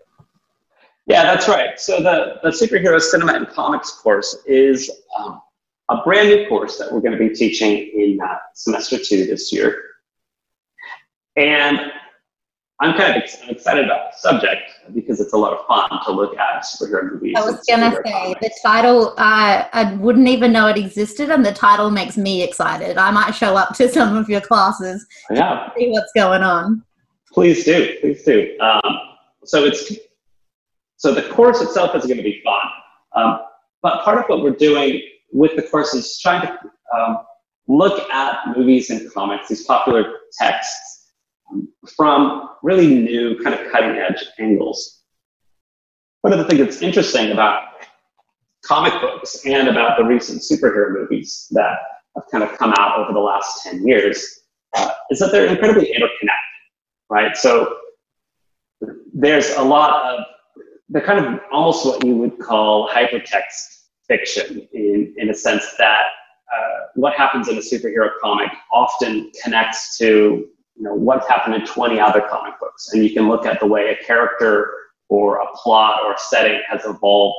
Yeah, 1.05 1.23
that's 1.23 1.47
right. 1.47 1.79
So 1.79 2.01
the, 2.01 2.39
the 2.43 2.49
superhero 2.49 2.99
cinema 3.01 3.33
and 3.33 3.47
comics 3.47 3.91
course 3.91 4.37
is 4.45 4.89
um, 5.19 5.41
a 5.89 6.01
brand 6.03 6.29
new 6.29 6.47
course 6.47 6.77
that 6.77 6.91
we're 6.91 7.01
going 7.01 7.11
to 7.11 7.17
be 7.17 7.29
teaching 7.29 7.77
in 7.77 8.19
uh, 8.23 8.37
semester 8.53 8.97
two 8.97 9.25
this 9.25 9.51
year. 9.51 9.83
And 11.35 11.91
I'm 12.79 12.97
kind 12.97 13.15
of 13.15 13.29
I'm 13.43 13.49
excited 13.49 13.85
about 13.85 14.11
the 14.11 14.17
subject 14.17 14.63
because 14.93 15.21
it's 15.21 15.33
a 15.33 15.37
lot 15.37 15.53
of 15.53 15.65
fun 15.67 15.89
to 16.05 16.11
look 16.11 16.37
at 16.37 16.63
superhero 16.63 17.13
movies. 17.13 17.35
I 17.37 17.45
was 17.45 17.63
gonna 17.67 17.95
say 18.03 18.11
comics. 18.11 18.41
the 18.41 18.51
title. 18.61 19.09
Uh, 19.17 19.67
I 19.71 19.93
wouldn't 19.99 20.27
even 20.27 20.51
know 20.51 20.67
it 20.67 20.77
existed, 20.77 21.29
and 21.29 21.45
the 21.45 21.53
title 21.53 21.91
makes 21.91 22.17
me 22.17 22.43
excited. 22.43 22.97
I 22.97 23.11
might 23.11 23.31
show 23.31 23.55
up 23.55 23.75
to 23.75 23.87
some 23.87 24.17
of 24.17 24.27
your 24.27 24.41
classes. 24.41 25.05
Yeah. 25.31 25.69
see 25.77 25.89
what's 25.91 26.11
going 26.13 26.43
on. 26.43 26.83
Please 27.33 27.63
do. 27.63 27.97
Please 28.01 28.23
do. 28.23 28.57
Um, 28.59 28.99
so 29.43 29.65
it's 29.65 29.91
so 30.97 31.13
the 31.13 31.23
course 31.23 31.61
itself 31.61 31.95
is 31.95 32.05
going 32.05 32.17
to 32.17 32.23
be 32.23 32.41
fun, 32.43 32.61
um, 33.15 33.39
but 33.81 34.03
part 34.05 34.19
of 34.19 34.25
what 34.27 34.41
we're 34.41 34.51
doing 34.51 35.01
with 35.33 35.55
the 35.55 35.63
course 35.63 35.93
is 35.93 36.17
trying 36.19 36.41
to 36.47 36.57
um, 36.95 37.17
look 37.67 38.09
at 38.09 38.55
movies 38.55 38.89
and 38.89 39.11
comics, 39.11 39.49
these 39.49 39.63
popular 39.65 40.13
texts 40.39 41.11
from 41.97 42.49
really 42.61 42.87
new, 42.87 43.37
kind 43.43 43.55
of 43.55 43.71
cutting 43.71 43.97
edge 43.97 44.23
angles. 44.39 45.01
One 46.21 46.31
of 46.31 46.39
the 46.39 46.45
things 46.45 46.59
that's 46.59 46.81
interesting 46.81 47.31
about 47.31 47.63
comic 48.63 48.93
books 49.01 49.45
and 49.45 49.67
about 49.67 49.97
the 49.97 50.05
recent 50.05 50.41
superhero 50.41 50.91
movies 50.91 51.47
that 51.51 51.77
have 52.15 52.23
kind 52.31 52.43
of 52.43 52.57
come 52.57 52.73
out 52.77 52.99
over 52.99 53.11
the 53.11 53.19
last 53.19 53.63
10 53.63 53.85
years 53.85 54.41
uh, 54.75 54.89
is 55.09 55.19
that 55.19 55.31
they're 55.31 55.47
incredibly 55.47 55.87
interconnected, 55.87 56.42
right? 57.13 57.37
So 57.37 57.77
there's 59.13 59.51
a 59.51 59.61
lot 59.61 60.03
of, 60.03 60.25
they're 60.89 61.05
kind 61.05 61.23
of 61.23 61.39
almost 61.51 61.85
what 61.85 62.03
you 62.03 62.17
would 62.17 62.39
call 62.39 62.89
hypertext 62.89 63.83
fiction 64.07 64.67
in, 64.73 65.13
in 65.17 65.29
a 65.29 65.33
sense 65.33 65.75
that 65.77 66.05
uh, 66.53 66.79
what 66.95 67.13
happens 67.13 67.47
in 67.47 67.57
a 67.57 67.61
superhero 67.61 68.09
comic 68.21 68.49
often 68.71 69.31
connects 69.43 69.97
to 69.99 70.47
you 70.75 70.83
know 70.83 70.95
what's 70.95 71.27
happened 71.27 71.53
in 71.53 71.65
20 71.65 71.99
other 71.99 72.21
comic 72.21 72.59
books. 72.59 72.91
And 72.93 73.03
you 73.03 73.13
can 73.13 73.27
look 73.27 73.45
at 73.45 73.59
the 73.59 73.67
way 73.67 73.89
a 73.89 74.03
character 74.03 74.73
or 75.07 75.37
a 75.37 75.45
plot 75.55 75.99
or 76.03 76.13
a 76.13 76.17
setting 76.17 76.59
has 76.67 76.83
evolved 76.85 77.37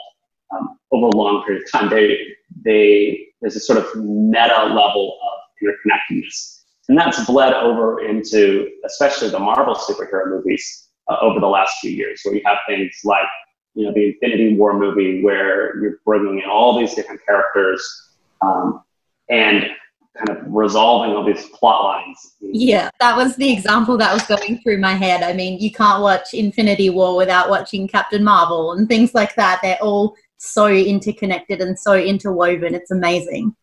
um, 0.53 0.79
over 0.93 1.07
a 1.09 1.17
long 1.17 1.45
period 1.45 1.65
of 1.65 1.71
time. 1.71 1.91
They 1.91 2.17
they 2.65 3.27
there's 3.41 3.57
a 3.57 3.61
sort 3.61 3.79
of 3.81 3.87
meta 3.97 4.67
level 4.67 5.19
of 5.29 5.39
interconnectedness 5.61 6.54
and 6.89 6.99
that's 6.99 7.25
bled 7.25 7.55
over 7.55 8.05
into 8.05 8.71
especially 8.85 9.31
the 9.31 9.39
marvel 9.39 9.75
superhero 9.75 10.29
movies 10.29 10.89
uh, 11.09 11.17
over 11.21 11.41
the 11.41 11.47
last 11.47 11.79
few 11.81 11.91
years 11.91 12.21
where 12.25 12.35
you 12.35 12.43
have 12.45 12.59
things 12.69 12.95
like 13.05 13.27
you 13.75 13.85
know 13.85 13.93
the 13.93 14.07
infinity 14.07 14.57
war 14.57 14.79
movie 14.79 15.23
where 15.23 15.81
you're 15.81 15.99
bringing 16.05 16.41
in 16.41 16.49
all 16.49 16.79
these 16.79 16.95
different 16.95 17.21
characters 17.27 18.11
um, 18.43 18.83
and 19.31 19.71
kind 20.17 20.39
of 20.39 20.45
resolving 20.47 21.15
all 21.15 21.25
these 21.25 21.47
plot 21.49 21.85
lines. 21.85 22.37
Yeah, 22.41 22.91
that 23.01 23.17
was 23.17 23.37
the 23.37 23.53
example 23.53 23.97
that 23.99 24.13
was 24.13 24.23
going 24.25 24.61
through 24.63 24.79
my 24.79 24.95
head. 24.95 25.23
I 25.23 25.33
mean, 25.33 25.59
you 25.59 25.73
can't 25.73 26.03
watch 26.03 26.35
Infinity 26.35 26.91
War 26.91 27.17
without 27.17 27.51
watching 27.51 27.89
Captain 27.89 28.23
Marvel 28.23 28.73
and 28.73 28.89
things 28.89 29.15
like 29.15 29.35
that. 29.35 29.61
They're 29.63 29.83
all 29.83 30.15
so 30.37 30.69
interconnected 30.69 31.61
and 31.61 31.79
so 31.79 31.95
interwoven. 31.95 32.75
It's 32.75 32.93
amazing. 32.93 33.57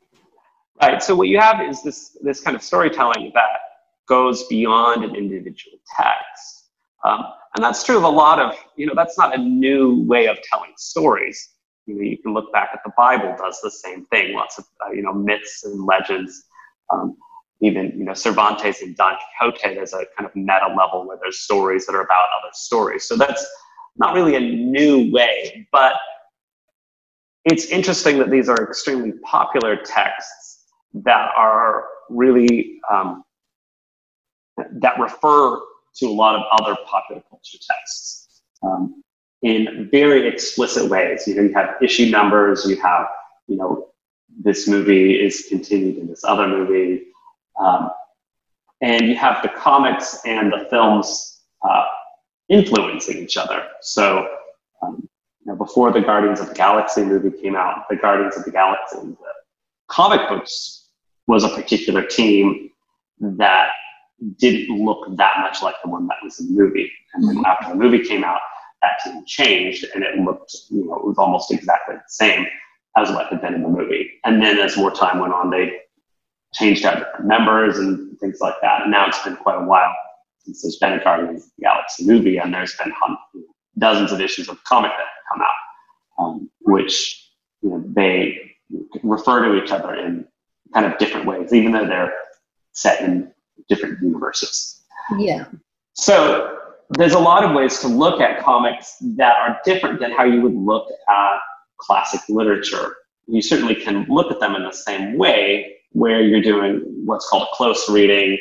Right. 0.79 1.01
So 1.01 1.15
what 1.15 1.27
you 1.27 1.39
have 1.39 1.61
is 1.61 1.81
this 1.83 2.17
this 2.21 2.41
kind 2.41 2.55
of 2.55 2.61
storytelling 2.61 3.31
that 3.33 3.59
goes 4.07 4.45
beyond 4.47 5.03
an 5.03 5.15
individual 5.15 5.77
text. 5.97 6.69
Um, 7.03 7.23
and 7.55 7.63
that's 7.63 7.83
true 7.83 7.97
of 7.97 8.03
a 8.03 8.09
lot 8.09 8.39
of, 8.39 8.53
you 8.77 8.85
know, 8.85 8.93
that's 8.95 9.17
not 9.17 9.35
a 9.35 9.37
new 9.37 10.03
way 10.05 10.27
of 10.27 10.37
telling 10.43 10.71
stories 10.77 11.49
you 11.85 11.95
know, 11.95 12.01
you 12.01 12.17
can 12.17 12.33
look 12.33 12.51
back 12.51 12.69
at 12.73 12.81
the 12.85 12.91
Bible 12.95 13.35
does 13.37 13.59
the 13.61 13.71
same 13.71 14.05
thing. 14.07 14.33
Lots 14.33 14.57
of 14.57 14.65
uh, 14.85 14.91
you 14.91 15.01
know 15.01 15.13
myths 15.13 15.63
and 15.63 15.85
legends. 15.85 16.45
Um, 16.91 17.17
even 17.61 17.93
you 17.97 18.05
know 18.05 18.13
Cervantes 18.13 18.81
and 18.81 18.95
Don 18.95 19.15
Quixote, 19.39 19.75
there's 19.75 19.93
a 19.93 20.05
kind 20.17 20.27
of 20.27 20.35
meta 20.35 20.73
level 20.77 21.07
where 21.07 21.17
there's 21.21 21.39
stories 21.39 21.85
that 21.85 21.95
are 21.95 22.03
about 22.03 22.25
other 22.39 22.51
stories. 22.53 23.07
So 23.07 23.15
that's 23.15 23.45
not 23.97 24.15
really 24.15 24.35
a 24.35 24.39
new 24.39 25.11
way, 25.11 25.67
but 25.71 25.93
it's 27.45 27.65
interesting 27.65 28.19
that 28.19 28.29
these 28.29 28.47
are 28.47 28.63
extremely 28.67 29.13
popular 29.23 29.75
texts 29.75 30.50
that 30.93 31.31
are 31.35 31.85
really 32.09 32.79
um, 32.89 33.23
that 34.57 34.99
refer 34.99 35.59
to 35.95 36.05
a 36.05 36.13
lot 36.13 36.35
of 36.35 36.43
other 36.59 36.77
popular 36.85 37.21
culture 37.29 37.57
texts. 37.59 38.41
Um, 38.63 39.03
in 39.41 39.89
very 39.91 40.27
explicit 40.27 40.89
ways. 40.89 41.27
You 41.27 41.35
know, 41.35 41.41
you 41.43 41.53
have 41.53 41.75
issue 41.81 42.09
numbers, 42.09 42.65
you 42.65 42.79
have, 42.81 43.07
you 43.47 43.57
know, 43.57 43.87
this 44.43 44.67
movie 44.67 45.13
is 45.13 45.47
continued 45.49 45.97
in 45.97 46.07
this 46.07 46.23
other 46.23 46.47
movie. 46.47 47.07
Um, 47.59 47.89
and 48.81 49.07
you 49.07 49.15
have 49.15 49.41
the 49.43 49.49
comics 49.49 50.21
and 50.25 50.51
the 50.51 50.67
films 50.69 51.41
uh, 51.67 51.85
influencing 52.49 53.17
each 53.17 53.37
other. 53.37 53.67
So, 53.81 54.27
um, 54.81 55.07
you 55.43 55.51
know, 55.51 55.55
before 55.55 55.91
the 55.91 56.01
Guardians 56.01 56.39
of 56.39 56.49
the 56.49 56.55
Galaxy 56.55 57.03
movie 57.03 57.31
came 57.31 57.55
out, 57.55 57.89
the 57.89 57.95
Guardians 57.95 58.37
of 58.37 58.45
the 58.45 58.51
Galaxy, 58.51 58.97
the 58.97 59.15
comic 59.87 60.27
books 60.29 60.80
was 61.31 61.45
a 61.45 61.49
particular 61.49 62.03
team 62.03 62.69
that 63.21 63.69
didn't 64.37 64.83
look 64.83 65.07
that 65.15 65.39
much 65.39 65.63
like 65.63 65.75
the 65.81 65.89
one 65.89 66.05
that 66.07 66.17
was 66.21 66.37
in 66.41 66.53
the 66.53 66.61
movie. 66.61 66.91
And 67.13 67.27
then 67.27 67.41
after 67.45 67.69
the 67.69 67.75
movie 67.75 68.03
came 68.03 68.25
out, 68.25 68.41
that 68.81 68.99
team 69.01 69.23
changed 69.25 69.85
and 69.95 70.03
it 70.03 70.19
looked, 70.19 70.53
you 70.69 70.85
know, 70.85 70.95
it 70.95 71.05
was 71.05 71.17
almost 71.17 71.49
exactly 71.49 71.95
the 71.95 72.01
same 72.07 72.45
as 72.97 73.09
what 73.11 73.27
had 73.27 73.41
been 73.41 73.53
in 73.53 73.63
the 73.63 73.69
movie. 73.69 74.11
And 74.25 74.43
then 74.43 74.57
as 74.57 74.75
more 74.75 74.91
time 74.91 75.19
went 75.19 75.33
on, 75.33 75.49
they 75.51 75.71
changed 76.53 76.83
out 76.83 76.97
different 76.99 77.27
members 77.27 77.77
and 77.77 78.19
things 78.19 78.39
like 78.41 78.55
that. 78.61 78.81
And 78.81 78.91
now 78.91 79.07
it's 79.07 79.23
been 79.23 79.37
quite 79.37 79.61
a 79.61 79.65
while 79.65 79.95
since 80.39 80.61
there's 80.63 80.77
been 80.77 80.99
a 80.99 81.01
Guardians 81.01 81.45
of 81.45 81.51
the 81.57 81.61
Galaxy 81.61 82.05
movie, 82.05 82.37
and 82.37 82.53
there's 82.53 82.75
been 82.75 82.91
dozens 83.77 84.11
of 84.11 84.19
issues 84.19 84.49
of 84.49 84.61
comic 84.65 84.91
that 84.91 84.97
have 84.97 85.31
come 85.31 85.41
out, 85.41 86.25
um, 86.25 86.49
which 86.61 87.31
you 87.61 87.69
know, 87.69 87.83
they 87.87 88.37
refer 89.03 89.45
to 89.45 89.63
each 89.63 89.71
other 89.71 89.95
in 89.95 90.25
kind 90.73 90.85
of 90.85 90.97
different 90.97 91.25
ways, 91.25 91.53
even 91.53 91.71
though 91.71 91.85
they're 91.85 92.13
set 92.73 93.01
in 93.01 93.31
different 93.69 94.01
universes. 94.01 94.81
Yeah. 95.17 95.45
So 95.93 96.57
there's 96.91 97.13
a 97.13 97.19
lot 97.19 97.43
of 97.43 97.55
ways 97.55 97.79
to 97.79 97.87
look 97.87 98.21
at 98.21 98.39
comics 98.39 98.97
that 99.17 99.35
are 99.37 99.59
different 99.63 99.99
than 99.99 100.11
how 100.11 100.23
you 100.23 100.41
would 100.41 100.55
look 100.55 100.87
at 101.09 101.39
classic 101.77 102.21
literature. 102.29 102.95
You 103.27 103.41
certainly 103.41 103.75
can 103.75 104.05
look 104.09 104.31
at 104.31 104.39
them 104.39 104.55
in 104.55 104.63
the 104.63 104.71
same 104.71 105.17
way 105.17 105.77
where 105.91 106.21
you're 106.21 106.41
doing 106.41 106.81
what's 107.05 107.27
called 107.29 107.43
a 107.43 107.55
close 107.55 107.89
reading 107.89 108.37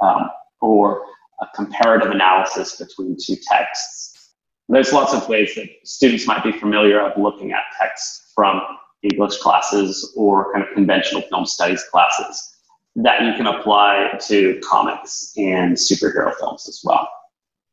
um, 0.00 0.30
or 0.60 1.04
a 1.40 1.46
comparative 1.54 2.10
analysis 2.10 2.76
between 2.76 3.16
two 3.22 3.36
texts. 3.46 4.34
There's 4.68 4.92
lots 4.92 5.12
of 5.12 5.28
ways 5.28 5.54
that 5.56 5.68
students 5.84 6.26
might 6.26 6.42
be 6.44 6.52
familiar 6.52 7.00
of 7.00 7.20
looking 7.20 7.52
at 7.52 7.62
texts 7.80 8.32
from 8.34 8.60
English 9.02 9.38
classes 9.38 10.12
or 10.16 10.52
kind 10.52 10.64
of 10.64 10.72
conventional 10.74 11.22
film 11.22 11.46
studies 11.46 11.82
classes 11.90 12.52
that 12.96 13.22
you 13.22 13.32
can 13.34 13.46
apply 13.46 14.18
to 14.26 14.60
comics 14.62 15.32
and 15.36 15.76
superhero 15.76 16.34
films 16.38 16.68
as 16.68 16.80
well. 16.84 17.08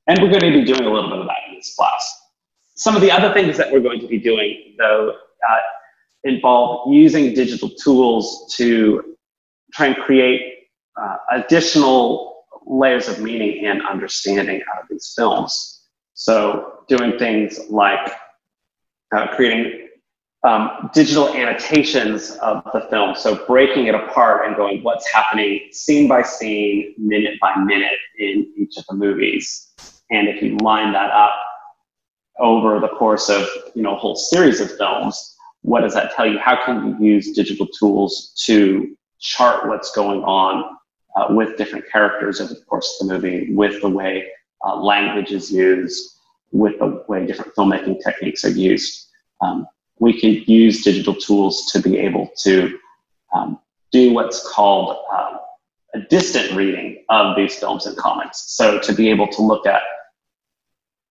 And 0.08 0.22
we're 0.22 0.30
going 0.30 0.52
to 0.54 0.60
be 0.60 0.66
doing 0.66 0.84
a 0.84 0.92
little 0.92 1.10
bit 1.10 1.20
of 1.20 1.28
that 1.28 1.38
in 1.50 1.56
this 1.56 1.76
class. 1.76 2.22
Some 2.76 2.96
of 2.96 3.02
the 3.02 3.12
other 3.12 3.34
things 3.34 3.58
that 3.58 3.72
we're 3.72 3.82
going 3.82 4.00
to 4.00 4.08
be 4.08 4.18
doing, 4.18 4.76
though, 4.78 5.10
uh, 5.10 5.58
involve 6.24 6.92
using 6.92 7.34
digital 7.34 7.70
tools 7.70 8.54
to 8.58 9.16
try 9.74 9.88
and 9.88 9.98
create 9.98 10.70
uh, 11.00 11.18
additional 11.32 12.46
layers 12.66 13.08
of 13.08 13.20
meaning 13.20 13.66
and 13.66 13.86
understanding 13.86 14.62
out 14.74 14.84
of 14.84 14.90
these 14.90 15.14
films. 15.16 15.82
So, 16.14 16.84
doing 16.88 17.18
things 17.20 17.60
like 17.70 18.12
uh, 19.16 19.28
creating 19.36 19.89
um, 20.44 20.90
digital 20.94 21.30
annotations 21.30 22.32
of 22.38 22.64
the 22.74 22.82
film. 22.90 23.16
So, 23.16 23.46
breaking 23.46 23.88
it 23.88 23.96
apart 23.96 24.48
and 24.48 24.56
going 24.56 24.84
what's 24.84 25.12
happening 25.12 25.68
scene 25.72 26.08
by 26.08 26.22
scene, 26.22 26.94
minute 26.98 27.40
by 27.42 27.56
minute 27.58 28.00
in 28.18 28.52
each 28.58 28.78
of 28.78 28.86
the 28.88 28.96
movies. 28.96 29.68
And 30.12 30.28
if 30.28 30.42
you 30.42 30.58
line 30.58 30.94
that 30.94 31.12
up 31.12 31.32
over 32.40 32.80
the 32.80 32.88
course 32.88 33.30
of 33.30 33.48
you 33.76 33.84
know 33.84 33.96
a 33.96 33.98
whole 33.98 34.16
series 34.16 34.62
of 34.62 34.72
films, 34.78 35.36
what 35.62 35.82
does 35.82 35.94
that 35.94 36.14
tell 36.16 36.26
you? 36.26 36.40
How 36.40 36.64
can 36.64 36.98
you 37.00 37.14
use 37.14 37.32
digital 37.32 37.68
tools 37.68 38.34
to 38.46 38.96
chart 39.20 39.68
what's 39.68 39.92
going 39.92 40.24
on 40.24 40.78
uh, 41.18 41.28
with 41.32 41.58
different 41.58 41.86
characters 41.92 42.40
over 42.40 42.54
the 42.54 42.62
course 42.62 42.98
of 43.00 43.08
the 43.08 43.14
movie, 43.14 43.54
with 43.54 43.82
the 43.82 43.90
way 43.90 44.26
uh, 44.66 44.76
language 44.78 45.32
is 45.32 45.52
used, 45.52 46.18
with 46.52 46.80
the 46.80 47.04
way 47.10 47.26
different 47.26 47.54
filmmaking 47.56 48.02
techniques 48.02 48.46
are 48.46 48.50
used? 48.50 49.08
Um, 49.42 49.68
we 50.00 50.20
can 50.20 50.44
use 50.48 50.84
digital 50.84 51.14
tools 51.14 51.66
to 51.72 51.80
be 51.80 51.98
able 51.98 52.30
to 52.38 52.78
um, 53.34 53.60
do 53.92 54.14
what's 54.14 54.48
called 54.50 54.98
uh, 55.14 55.38
a 55.94 56.00
distant 56.10 56.56
reading 56.56 57.04
of 57.10 57.36
these 57.36 57.56
films 57.56 57.86
and 57.86 57.98
comics. 57.98 58.44
So 58.48 58.80
to 58.80 58.94
be 58.94 59.10
able 59.10 59.28
to 59.28 59.42
look 59.42 59.66
at 59.66 59.82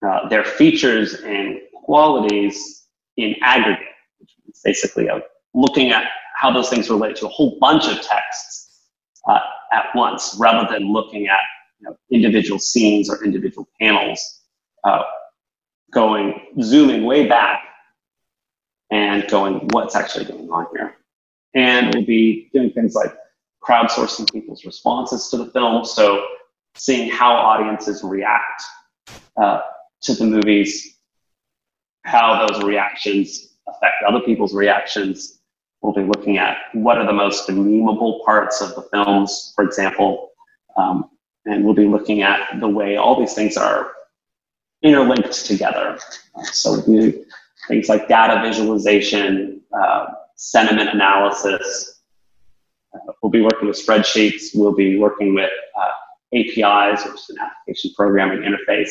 uh, 0.06 0.28
their 0.28 0.44
features 0.44 1.14
and 1.14 1.60
qualities 1.72 2.86
in 3.16 3.34
aggregate, 3.42 3.86
which 4.18 4.30
is 4.48 4.60
basically 4.64 5.08
a, 5.08 5.20
looking 5.54 5.90
at 5.90 6.04
how 6.36 6.52
those 6.52 6.70
things 6.70 6.88
relate 6.88 7.16
to 7.16 7.26
a 7.26 7.30
whole 7.30 7.58
bunch 7.58 7.88
of 7.88 8.00
texts 8.00 8.86
uh, 9.28 9.40
at 9.72 9.86
once, 9.94 10.36
rather 10.38 10.68
than 10.72 10.92
looking 10.92 11.26
at 11.26 11.40
you 11.80 11.88
know, 11.88 11.96
individual 12.10 12.58
scenes 12.58 13.10
or 13.10 13.22
individual 13.24 13.68
panels, 13.80 14.42
uh, 14.84 15.02
going 15.92 16.40
zooming 16.62 17.04
way 17.04 17.26
back 17.26 17.67
and 18.90 19.28
going, 19.28 19.68
what's 19.72 19.94
actually 19.94 20.24
going 20.24 20.50
on 20.50 20.66
here? 20.74 20.94
And 21.54 21.94
we'll 21.94 22.06
be 22.06 22.50
doing 22.52 22.70
things 22.70 22.94
like 22.94 23.14
crowdsourcing 23.62 24.32
people's 24.32 24.64
responses 24.64 25.28
to 25.28 25.36
the 25.36 25.46
film. 25.50 25.84
So 25.84 26.24
seeing 26.74 27.10
how 27.10 27.34
audiences 27.34 28.02
react 28.02 28.62
uh, 29.36 29.60
to 30.02 30.14
the 30.14 30.24
movies, 30.24 30.96
how 32.04 32.46
those 32.46 32.62
reactions 32.62 33.54
affect 33.68 34.02
other 34.06 34.20
people's 34.20 34.54
reactions. 34.54 35.40
We'll 35.82 35.92
be 35.92 36.02
looking 36.02 36.38
at 36.38 36.56
what 36.72 36.98
are 36.98 37.06
the 37.06 37.12
most 37.12 37.48
memeable 37.48 38.24
parts 38.24 38.60
of 38.60 38.74
the 38.74 38.82
films, 38.82 39.52
for 39.54 39.64
example. 39.64 40.30
Um, 40.76 41.10
and 41.44 41.64
we'll 41.64 41.74
be 41.74 41.86
looking 41.86 42.22
at 42.22 42.60
the 42.60 42.68
way 42.68 42.96
all 42.96 43.18
these 43.18 43.34
things 43.34 43.56
are 43.56 43.92
interlinked 44.82 45.44
together. 45.46 45.98
So 46.44 46.72
we'll 46.72 46.82
do 46.82 47.24
things 47.68 47.88
like 47.88 48.08
data 48.08 48.40
visualization, 48.42 49.60
uh, 49.78 50.06
sentiment 50.36 50.90
analysis. 50.90 52.00
Uh, 52.94 53.12
we'll 53.22 53.30
be 53.30 53.42
working 53.42 53.68
with 53.68 53.76
spreadsheets. 53.76 54.50
We'll 54.54 54.74
be 54.74 54.98
working 54.98 55.34
with 55.34 55.50
uh, 55.78 55.90
APIs, 56.34 57.04
which 57.04 57.14
is 57.14 57.30
an 57.30 57.36
application 57.40 57.92
programming 57.96 58.40
interface, 58.40 58.90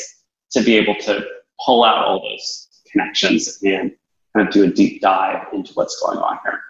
to 0.51 0.62
be 0.62 0.77
able 0.77 0.96
to 1.01 1.25
pull 1.65 1.84
out 1.84 2.05
all 2.05 2.22
those 2.22 2.67
connections 2.91 3.60
and 3.63 3.91
kind 4.36 4.48
of 4.48 4.53
do 4.53 4.63
a 4.63 4.67
deep 4.67 5.01
dive 5.01 5.48
into 5.53 5.74
what's 5.74 6.00
going 6.01 6.19
on 6.19 6.38
here. 6.43 6.62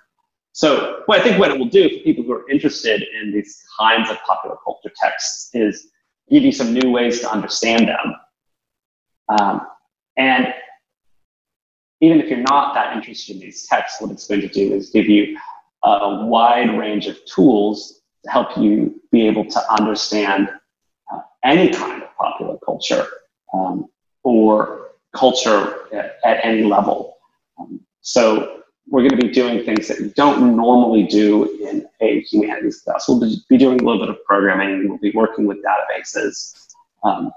So 0.53 1.03
well, 1.07 1.19
I 1.19 1.23
think 1.23 1.37
what 1.37 1.51
it 1.51 1.59
will 1.59 1.67
do 1.67 1.87
for 1.89 2.03
people 2.03 2.23
who 2.23 2.33
are 2.33 2.49
interested 2.49 3.03
in 3.21 3.31
these 3.31 3.63
kinds 3.79 4.09
of 4.09 4.17
popular 4.23 4.55
culture 4.63 4.91
texts 4.99 5.51
is 5.53 5.89
give 6.29 6.43
you 6.43 6.51
some 6.51 6.73
new 6.73 6.89
ways 6.89 7.19
to 7.21 7.31
understand 7.31 7.87
them. 7.87 8.15
Um, 9.29 9.67
and 10.17 10.53
even 12.01 12.19
if 12.19 12.29
you're 12.29 12.39
not 12.39 12.73
that 12.75 12.95
interested 12.95 13.35
in 13.35 13.41
these 13.41 13.65
texts, 13.65 14.01
what 14.01 14.11
it's 14.11 14.27
going 14.27 14.41
to 14.41 14.47
do 14.47 14.73
is 14.73 14.89
give 14.89 15.07
you 15.07 15.37
a 15.83 16.25
wide 16.25 16.77
range 16.77 17.07
of 17.07 17.17
tools 17.25 18.01
to 18.23 18.31
help 18.31 18.57
you 18.57 19.01
be 19.11 19.27
able 19.27 19.45
to 19.45 19.73
understand 19.73 20.49
uh, 21.11 21.19
any 21.43 21.69
kind 21.69 22.03
of 22.03 22.09
popular 22.17 22.57
culture 22.65 23.07
um, 23.53 23.87
or 24.23 24.91
culture 25.15 25.93
at, 25.93 26.17
at 26.23 26.43
any 26.43 26.63
level. 26.63 27.17
Um, 27.59 27.79
so 28.01 28.61
we're 28.89 29.01
going 29.01 29.19
to 29.19 29.27
be 29.27 29.33
doing 29.33 29.65
things 29.65 29.87
that 29.87 29.99
you 29.99 30.09
don't 30.15 30.55
normally 30.55 31.03
do 31.03 31.45
in 31.67 31.85
a 32.01 32.21
humanities 32.21 32.81
class. 32.81 33.05
We'll 33.07 33.19
be 33.19 33.57
doing 33.57 33.79
a 33.79 33.83
little 33.83 33.99
bit 33.99 34.09
of 34.09 34.23
programming. 34.25 34.87
We'll 34.87 34.97
be 34.99 35.11
working 35.13 35.45
with 35.45 35.57
databases. 35.63 36.67
Um, 37.03 37.31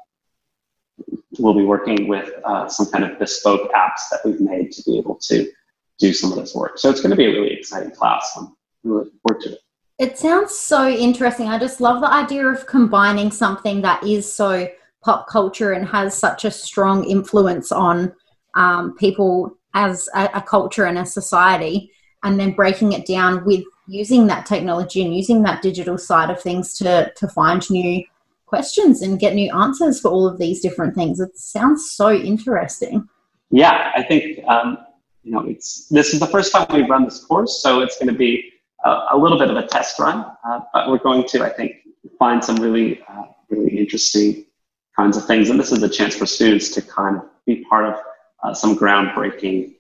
we'll 1.39 1.55
be 1.55 1.65
working 1.65 2.09
with 2.09 2.31
uh, 2.45 2.69
some 2.69 2.87
kind 2.87 3.05
of 3.05 3.19
bespoke 3.19 3.71
apps 3.73 4.09
that 4.11 4.21
we've 4.25 4.41
made 4.41 4.73
to 4.73 4.83
be 4.85 4.99
able 4.99 5.17
to 5.23 5.51
do 5.99 6.13
some 6.13 6.33
of 6.33 6.39
this 6.39 6.55
work. 6.55 6.79
So 6.79 6.91
it's 6.91 7.01
going 7.01 7.11
to 7.11 7.17
be 7.17 7.27
a 7.27 7.31
really 7.31 7.53
exciting 7.53 7.93
class. 7.93 8.33
I'm 8.37 8.57
looking 8.85 9.13
forward 9.27 9.43
to 9.43 9.53
it. 9.53 9.61
It 9.99 10.19
sounds 10.19 10.55
so 10.55 10.89
interesting. 10.89 11.49
I 11.49 11.59
just 11.59 11.81
love 11.81 12.01
the 12.01 12.11
idea 12.11 12.47
of 12.47 12.67
combining 12.67 13.31
something 13.31 13.83
that 13.83 14.03
is 14.03 14.31
so 14.31 14.69
pop 15.03 15.29
culture 15.29 15.73
and 15.73 15.87
has 15.87 16.17
such 16.17 16.45
a 16.45 16.51
strong 16.51 17.05
influence 17.05 17.71
on 17.71 18.13
um, 18.55 18.97
people 18.97 19.59
as 19.75 20.09
a, 20.15 20.29
a 20.35 20.43
culture 20.43 20.87
and 20.87 20.99
a 20.99 21.07
society, 21.07 21.93
and 22.23 22.41
then 22.41 22.53
breaking 22.53 22.93
it 22.93 23.07
down 23.07 23.45
with 23.45 23.63
using 23.87 24.27
that 24.27 24.47
technology 24.47 25.05
and 25.05 25.15
using 25.15 25.43
that 25.43 25.63
digital 25.63 25.99
side 25.99 26.31
of 26.31 26.41
things 26.41 26.75
to 26.79 27.13
to 27.17 27.29
find 27.29 27.69
new 27.71 28.03
questions 28.51 29.01
and 29.01 29.19
get 29.19 29.35
new 29.35 29.51
answers 29.57 30.01
for 30.01 30.11
all 30.11 30.27
of 30.27 30.39
these 30.39 30.61
different 30.61 30.95
things. 30.95 31.21
It 31.21 31.39
sounds 31.39 31.93
so 31.93 32.13
interesting. 32.13 33.09
Yeah, 33.51 33.93
I 33.97 34.03
think 34.03 34.45
um, 34.47 34.77
you 35.23 35.33
know 35.33 35.45
it's 35.47 35.89
this 35.89 36.13
is 36.13 36.21
the 36.21 36.27
first 36.27 36.53
time 36.53 36.67
we've 36.73 36.91
run 36.91 37.05
this 37.05 37.25
course, 37.25 37.63
so 37.63 37.81
it's 37.81 37.97
going 37.99 38.13
to 38.13 38.19
be 38.19 38.53
a, 38.85 38.91
a 39.13 39.17
little 39.17 39.39
bit 39.39 39.51
of 39.51 39.57
a 39.57 39.67
test 39.67 39.99
run, 39.99 40.27
uh, 40.45 40.61
but 40.75 40.91
we're 40.91 40.99
going 40.99 41.27
to 41.29 41.45
I 41.45 41.49
think 41.49 41.73
find 42.19 42.45
some 42.45 42.57
really 42.57 43.01
uh, 43.09 43.25
really 43.49 43.79
interesting 43.79 44.45
kinds 44.97 45.17
of 45.17 45.25
things, 45.27 45.49
and 45.49 45.59
this 45.59 45.73
is 45.73 45.83
a 45.83 45.89
chance 45.89 46.15
for 46.17 46.27
students 46.27 46.69
to 46.71 46.83
kind 46.83 47.17
of 47.17 47.23
be 47.47 47.65
part 47.71 47.87
of 47.87 47.95
uh, 48.43 48.53
some 48.53 48.77
groundbreaking 48.77 49.75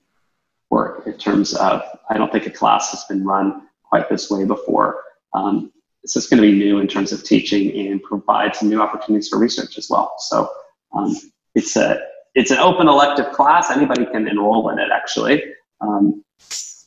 work 0.71 1.07
in 1.07 1.17
terms 1.19 1.55
of 1.55 1.83
I 2.09 2.17
don't 2.17 2.33
think 2.33 2.47
a 2.47 2.51
class 2.51 2.93
has 2.93 3.05
been 3.05 3.25
run 3.25 3.69
quite 3.89 4.09
this 4.09 4.31
way 4.31 4.45
before. 4.45 5.03
Um, 5.35 5.73
this 6.03 6.17
is 6.17 6.27
going 6.27 6.43
to 6.43 6.49
be 6.49 6.57
new 6.57 6.79
in 6.79 6.89
terms 6.89 7.13
of 7.13 7.23
teaching 7.25 7.71
and 7.87 8.03
provide 8.03 8.57
some 8.57 8.69
new 8.69 8.81
opportunities 8.81 9.29
for 9.29 9.39
research 9.39 9.77
as 9.79 9.89
well. 9.91 10.15
So 10.19 10.51
um, 10.97 11.15
it's 11.55 11.77
a 11.77 12.01
it's 12.35 12.51
an 12.51 12.59
open 12.59 12.89
elective 12.89 13.33
class. 13.33 13.71
Anybody 13.71 14.07
can 14.07 14.29
enroll 14.29 14.71
in 14.71 14.79
it 14.79 14.91
actually. 14.93 15.43
Um, 15.81 16.25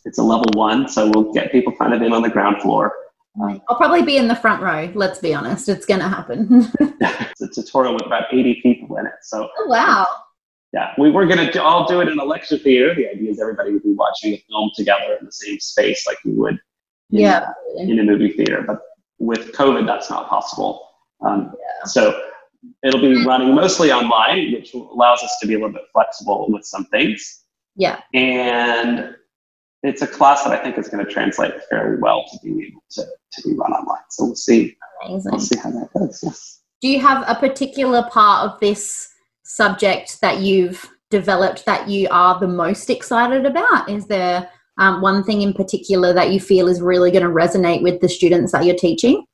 it's 0.05 0.17
a 0.17 0.23
level 0.23 0.49
one, 0.53 0.87
so 0.87 1.09
we'll 1.09 1.31
get 1.33 1.51
people 1.51 1.73
kind 1.75 1.93
of 1.93 2.01
in 2.01 2.13
on 2.13 2.21
the 2.21 2.29
ground 2.29 2.61
floor. 2.61 2.93
Um, 3.41 3.61
I'll 3.67 3.77
probably 3.77 4.03
be 4.03 4.17
in 4.17 4.27
the 4.27 4.35
front 4.35 4.61
row. 4.61 4.91
Let's 4.93 5.19
be 5.19 5.33
honest, 5.33 5.67
it's 5.67 5.85
going 5.85 6.01
to 6.01 6.07
happen. 6.07 6.71
it's 6.79 7.41
a 7.41 7.49
tutorial 7.49 7.93
with 7.93 8.05
about 8.05 8.25
80 8.31 8.59
people 8.61 8.97
in 8.97 9.07
it. 9.07 9.13
So 9.21 9.49
oh, 9.57 9.67
wow. 9.67 10.07
Yeah, 10.71 10.91
we 10.97 11.11
were 11.11 11.25
going 11.25 11.51
to 11.51 11.63
all 11.63 11.87
do 11.87 12.01
it 12.01 12.09
in 12.09 12.19
a 12.19 12.23
lecture 12.23 12.57
theater. 12.57 12.95
The 12.95 13.09
idea 13.09 13.31
is 13.31 13.39
everybody 13.39 13.73
would 13.73 13.83
be 13.83 13.93
watching 13.93 14.33
a 14.33 14.43
film 14.49 14.71
together 14.75 15.17
in 15.19 15.25
the 15.25 15.31
same 15.31 15.59
space 15.59 16.05
like 16.07 16.17
you 16.25 16.33
would 16.33 16.59
in, 17.11 17.19
yeah. 17.19 17.51
in 17.77 17.99
a 17.99 18.03
movie 18.03 18.31
theater. 18.31 18.63
But 18.65 18.81
with 19.25 19.51
COVID, 19.53 19.85
that's 19.85 20.09
not 20.09 20.29
possible. 20.29 20.87
Um, 21.25 21.53
yeah. 21.57 21.85
So 21.85 22.21
it'll 22.83 23.01
be 23.01 23.25
running 23.25 23.53
mostly 23.53 23.91
online, 23.91 24.53
which 24.53 24.73
allows 24.73 25.23
us 25.23 25.37
to 25.41 25.47
be 25.47 25.53
a 25.53 25.57
little 25.57 25.71
bit 25.71 25.83
flexible 25.93 26.47
with 26.49 26.65
some 26.65 26.85
things. 26.85 27.43
Yeah. 27.75 28.01
And 28.13 29.15
it's 29.81 30.01
a 30.01 30.07
class 30.07 30.43
that 30.43 30.53
I 30.53 30.61
think 30.63 30.77
is 30.77 30.89
going 30.89 31.05
to 31.05 31.11
translate 31.11 31.53
fairly 31.69 31.97
well 31.99 32.23
to 32.31 32.39
being 32.43 32.61
able 32.61 32.83
to, 32.91 33.03
to 33.03 33.47
be 33.47 33.55
run 33.55 33.71
online. 33.71 34.03
So 34.09 34.25
we'll 34.25 34.35
see. 34.35 34.77
Amazing. 35.05 35.31
We'll 35.31 35.41
see 35.41 35.57
how 35.57 35.71
that 35.71 35.89
goes. 35.93 36.19
Yes. 36.23 36.61
Do 36.81 36.87
you 36.89 36.99
have 36.99 37.23
a 37.27 37.35
particular 37.35 38.07
part 38.11 38.49
of 38.49 38.59
this 38.59 39.09
subject 39.43 40.19
that 40.21 40.39
you've 40.39 40.89
developed 41.09 41.65
that 41.65 41.87
you 41.87 42.07
are 42.11 42.39
the 42.39 42.47
most 42.47 42.89
excited 42.89 43.45
about? 43.45 43.89
Is 43.89 44.07
there 44.07 44.49
um, 44.77 45.01
one 45.01 45.23
thing 45.23 45.41
in 45.41 45.53
particular 45.53 46.13
that 46.13 46.31
you 46.31 46.39
feel 46.39 46.67
is 46.67 46.81
really 46.81 47.11
going 47.11 47.23
to 47.23 47.29
resonate 47.29 47.81
with 47.83 48.01
the 48.01 48.09
students 48.09 48.51
that 48.51 48.65
you're 48.65 48.75
teaching? 48.75 49.25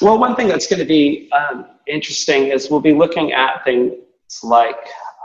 Well, 0.00 0.18
one 0.18 0.36
thing 0.36 0.48
that's 0.48 0.66
going 0.66 0.80
to 0.80 0.86
be 0.86 1.30
um, 1.32 1.66
interesting 1.86 2.48
is 2.48 2.70
we'll 2.70 2.80
be 2.80 2.94
looking 2.94 3.32
at 3.32 3.64
things 3.64 3.94
like, 4.42 4.76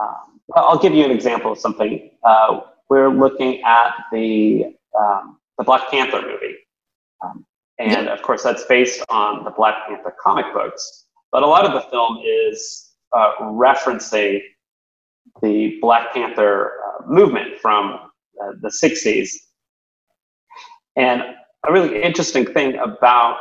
um, 0.02 0.40
I'll 0.56 0.80
give 0.80 0.94
you 0.94 1.04
an 1.04 1.12
example 1.12 1.52
of 1.52 1.58
something. 1.58 2.12
Uh, 2.24 2.62
we're 2.90 3.10
looking 3.10 3.62
at 3.64 3.94
the, 4.12 4.76
um, 4.98 5.38
the 5.58 5.64
Black 5.64 5.90
Panther 5.90 6.22
movie. 6.22 6.56
Um, 7.24 7.46
and 7.80 8.08
of 8.08 8.22
course, 8.22 8.44
that's 8.44 8.66
based 8.66 9.04
on 9.10 9.44
the 9.44 9.52
Black 9.52 9.88
Panther 9.88 10.14
comic 10.22 10.46
books. 10.54 11.06
But 11.32 11.44
a 11.44 11.48
lot 11.48 11.66
of 11.66 11.74
the 11.74 11.90
film 11.90 12.20
is 12.24 12.92
uh, 13.14 13.34
referencing 13.42 14.42
the 15.42 15.78
Black 15.82 16.14
Panther 16.14 16.72
uh, 16.86 17.06
movement 17.08 17.60
from 17.62 18.00
the 18.62 18.70
60s. 18.70 19.30
And 20.96 21.22
a 21.68 21.72
really 21.72 22.02
interesting 22.02 22.46
thing 22.46 22.76
about 22.78 23.38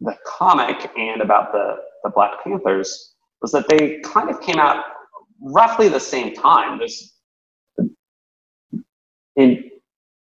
the 0.00 0.16
comic 0.26 0.90
and 0.96 1.20
about 1.22 1.52
the, 1.52 1.76
the 2.04 2.10
Black 2.10 2.42
Panthers 2.42 3.14
was 3.42 3.52
that 3.52 3.68
they 3.68 4.00
kind 4.00 4.30
of 4.30 4.40
came 4.40 4.58
out 4.58 4.84
roughly 5.40 5.88
the 5.88 6.00
same 6.00 6.34
time. 6.34 6.78
There's, 6.78 7.14
in, 9.36 9.70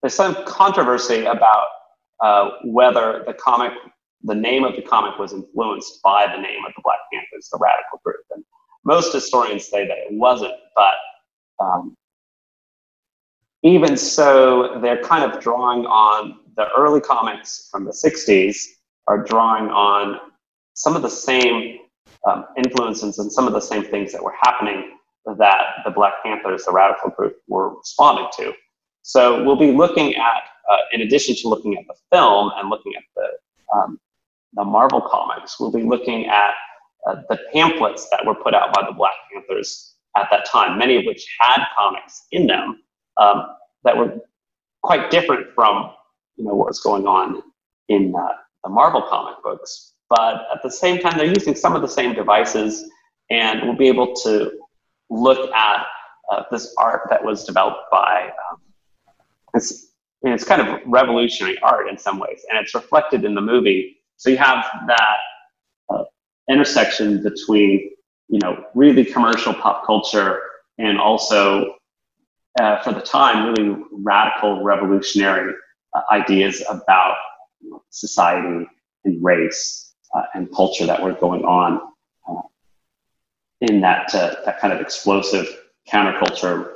there's 0.02 0.14
some 0.14 0.36
controversy 0.46 1.24
about 1.24 1.66
uh, 2.22 2.50
whether 2.64 3.22
the 3.26 3.34
comic, 3.34 3.72
the 4.22 4.34
name 4.34 4.64
of 4.64 4.76
the 4.76 4.82
comic 4.82 5.18
was 5.18 5.32
influenced 5.32 6.02
by 6.02 6.26
the 6.26 6.40
name 6.40 6.64
of 6.66 6.72
the 6.74 6.82
Black 6.82 6.98
Panthers, 7.12 7.48
the 7.52 7.58
radical 7.60 8.00
group. 8.04 8.24
And 8.30 8.44
most 8.84 9.12
historians 9.12 9.68
say 9.68 9.86
that 9.86 9.98
it 9.98 10.12
wasn't, 10.12 10.54
but 10.74 10.94
even 13.62 13.96
so, 13.96 14.78
they're 14.80 15.02
kind 15.02 15.30
of 15.30 15.40
drawing 15.40 15.86
on 15.86 16.38
the 16.56 16.68
early 16.76 17.00
comics 17.00 17.68
from 17.70 17.84
the 17.84 17.90
60s, 17.90 18.56
are 19.06 19.22
drawing 19.22 19.68
on 19.68 20.20
some 20.74 20.96
of 20.96 21.02
the 21.02 21.10
same 21.10 21.78
um, 22.26 22.44
influences 22.56 23.18
and 23.18 23.32
some 23.32 23.46
of 23.46 23.52
the 23.52 23.60
same 23.60 23.82
things 23.82 24.12
that 24.12 24.22
were 24.22 24.34
happening 24.40 24.96
that 25.38 25.62
the 25.84 25.90
Black 25.90 26.14
Panthers, 26.22 26.64
the 26.64 26.72
radical 26.72 27.10
group, 27.10 27.36
were 27.48 27.76
responding 27.76 28.26
to. 28.38 28.52
So 29.02 29.42
we'll 29.44 29.56
be 29.56 29.72
looking 29.72 30.14
at, 30.14 30.42
uh, 30.70 30.78
in 30.92 31.02
addition 31.02 31.34
to 31.36 31.48
looking 31.48 31.76
at 31.76 31.84
the 31.86 31.94
film 32.12 32.50
and 32.56 32.68
looking 32.68 32.92
at 32.96 33.02
the, 33.14 33.76
um, 33.76 34.00
the 34.54 34.64
Marvel 34.64 35.00
comics, 35.00 35.58
we'll 35.58 35.72
be 35.72 35.82
looking 35.82 36.26
at 36.26 36.54
uh, 37.08 37.16
the 37.28 37.38
pamphlets 37.52 38.08
that 38.10 38.24
were 38.24 38.34
put 38.34 38.54
out 38.54 38.72
by 38.74 38.84
the 38.86 38.92
Black 38.92 39.14
Panthers 39.32 39.94
at 40.16 40.28
that 40.30 40.46
time, 40.46 40.78
many 40.78 40.96
of 40.96 41.04
which 41.04 41.26
had 41.40 41.64
comics 41.76 42.26
in 42.32 42.46
them 42.46 42.80
um, 43.18 43.46
that 43.84 43.96
were 43.96 44.20
quite 44.82 45.10
different 45.10 45.46
from 45.54 45.90
you 46.36 46.44
know 46.44 46.54
what 46.54 46.68
was 46.68 46.80
going 46.80 47.06
on 47.06 47.42
in 47.88 48.14
uh, 48.14 48.28
the 48.64 48.70
Marvel 48.70 49.02
comic 49.02 49.36
books. 49.42 49.94
but 50.08 50.46
at 50.54 50.62
the 50.62 50.70
same 50.70 51.00
time, 51.00 51.16
they're 51.16 51.34
using 51.40 51.54
some 51.54 51.74
of 51.74 51.82
the 51.82 51.88
same 51.88 52.14
devices, 52.14 52.90
and 53.30 53.62
we'll 53.62 53.76
be 53.76 53.88
able 53.88 54.14
to 54.14 54.52
look 55.10 55.50
at 55.52 55.86
uh, 56.30 56.42
this 56.50 56.74
art 56.78 57.02
that 57.10 57.24
was 57.24 57.44
developed 57.44 57.90
by 57.90 58.30
um, 58.50 58.60
it's, 59.54 59.92
it's 60.22 60.44
kind 60.44 60.60
of 60.60 60.80
revolutionary 60.86 61.58
art 61.60 61.88
in 61.88 61.96
some 61.98 62.18
ways, 62.18 62.44
and 62.48 62.58
it's 62.58 62.74
reflected 62.74 63.24
in 63.24 63.34
the 63.34 63.40
movie. 63.40 63.96
So 64.16 64.30
you 64.30 64.38
have 64.38 64.64
that 64.86 65.16
uh, 65.90 66.04
intersection 66.50 67.22
between 67.22 67.90
you 68.28 68.40
know 68.42 68.64
really 68.74 69.04
commercial 69.04 69.54
pop 69.54 69.86
culture 69.86 70.40
and 70.78 70.98
also 70.98 71.74
uh, 72.58 72.82
for 72.82 72.92
the 72.92 73.00
time 73.00 73.52
really 73.52 73.82
radical 73.92 74.62
revolutionary 74.62 75.52
uh, 75.94 76.00
ideas 76.10 76.62
about 76.68 77.16
you 77.60 77.70
know, 77.70 77.82
society 77.90 78.66
and 79.04 79.24
race 79.24 79.94
uh, 80.14 80.22
and 80.34 80.52
culture 80.54 80.86
that 80.86 81.02
were 81.02 81.12
going 81.12 81.44
on 81.44 81.80
uh, 82.28 82.42
in 83.60 83.80
that 83.80 84.14
uh, 84.14 84.34
that 84.44 84.60
kind 84.60 84.72
of 84.72 84.80
explosive 84.80 85.46
counterculture 85.90 86.72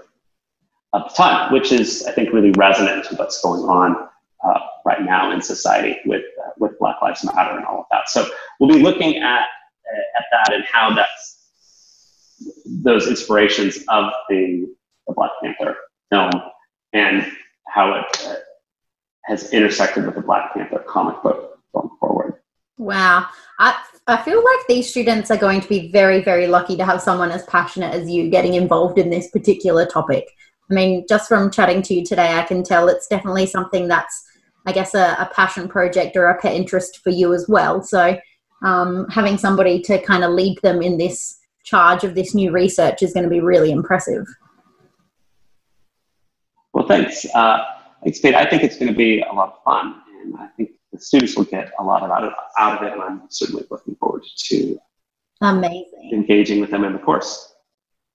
of 0.92 1.02
the 1.04 1.14
time, 1.16 1.52
which 1.52 1.72
is 1.72 2.04
I 2.06 2.12
think 2.12 2.32
really 2.32 2.52
resonant 2.52 3.04
to 3.06 3.16
what's 3.16 3.40
going 3.42 3.62
on 3.62 4.08
uh, 4.44 4.60
right 4.84 5.02
now 5.02 5.32
in 5.32 5.40
society 5.42 5.96
with 6.04 6.24
with 6.58 6.78
Black 6.78 6.96
Lives 7.02 7.24
Matter 7.24 7.56
and 7.56 7.64
all 7.64 7.80
of 7.80 7.86
that. 7.90 8.08
So 8.08 8.28
we'll 8.58 8.70
be 8.70 8.82
looking 8.82 9.16
at 9.16 9.46
at 10.16 10.24
that 10.32 10.54
and 10.54 10.64
how 10.70 10.94
that's 10.94 11.40
those 12.64 13.08
inspirations 13.08 13.78
of 13.88 14.12
the, 14.28 14.66
the 15.06 15.14
Black 15.14 15.30
Panther 15.42 15.76
film 16.10 16.30
and 16.92 17.26
how 17.68 17.94
it 17.94 18.26
uh, 18.26 18.34
has 19.24 19.52
intersected 19.52 20.06
with 20.06 20.14
the 20.14 20.20
Black 20.20 20.54
Panther 20.54 20.84
comic 20.88 21.22
book 21.22 21.58
going 21.74 21.90
forward. 22.00 22.34
Wow. 22.78 23.26
I, 23.58 23.80
I 24.06 24.16
feel 24.22 24.42
like 24.42 24.66
these 24.66 24.88
students 24.88 25.30
are 25.30 25.36
going 25.36 25.60
to 25.60 25.68
be 25.68 25.92
very, 25.92 26.22
very 26.22 26.46
lucky 26.46 26.76
to 26.76 26.84
have 26.84 27.00
someone 27.00 27.30
as 27.30 27.44
passionate 27.44 27.94
as 27.94 28.10
you 28.10 28.30
getting 28.30 28.54
involved 28.54 28.98
in 28.98 29.10
this 29.10 29.30
particular 29.30 29.86
topic. 29.86 30.26
I 30.70 30.74
mean, 30.74 31.04
just 31.08 31.28
from 31.28 31.50
chatting 31.50 31.82
to 31.82 31.94
you 31.94 32.04
today, 32.04 32.34
I 32.34 32.42
can 32.42 32.62
tell 32.62 32.88
it's 32.88 33.08
definitely 33.08 33.46
something 33.46 33.88
that's, 33.88 34.24
I 34.66 34.72
guess, 34.72 34.94
a, 34.94 35.16
a 35.18 35.30
passion 35.34 35.68
project 35.68 36.16
or 36.16 36.26
a 36.26 36.40
pet 36.40 36.54
interest 36.54 37.00
for 37.02 37.10
you 37.10 37.34
as 37.34 37.48
well. 37.48 37.82
So, 37.82 38.18
um, 38.62 39.08
having 39.08 39.38
somebody 39.38 39.80
to 39.82 40.00
kind 40.02 40.22
of 40.22 40.32
lead 40.32 40.58
them 40.62 40.82
in 40.82 40.98
this 40.98 41.38
charge 41.64 42.04
of 42.04 42.14
this 42.14 42.34
new 42.34 42.50
research 42.50 43.02
is 43.02 43.12
going 43.12 43.24
to 43.24 43.30
be 43.30 43.40
really 43.40 43.70
impressive. 43.70 44.26
Thanks. 46.90 47.26
Uh, 47.34 47.64
thanks, 48.02 48.18
Pete. 48.20 48.34
I 48.34 48.44
think 48.44 48.62
it's 48.62 48.76
going 48.76 48.90
to 48.90 48.96
be 48.96 49.20
a 49.20 49.32
lot 49.32 49.54
of 49.54 49.62
fun, 49.64 50.02
and 50.22 50.36
I 50.36 50.48
think 50.56 50.70
the 50.92 50.98
students 50.98 51.36
will 51.36 51.44
get 51.44 51.70
a 51.78 51.84
lot 51.84 52.02
of 52.02 52.10
out 52.10 52.24
of, 52.24 52.32
out 52.58 52.78
of 52.78 52.86
it, 52.86 52.92
and 52.92 53.02
I'm 53.02 53.22
certainly 53.28 53.64
looking 53.70 53.94
forward 53.96 54.24
to 54.46 54.78
amazing 55.40 56.10
engaging 56.12 56.60
with 56.60 56.70
them 56.70 56.84
in 56.84 56.92
the 56.92 56.98
course. 56.98 57.54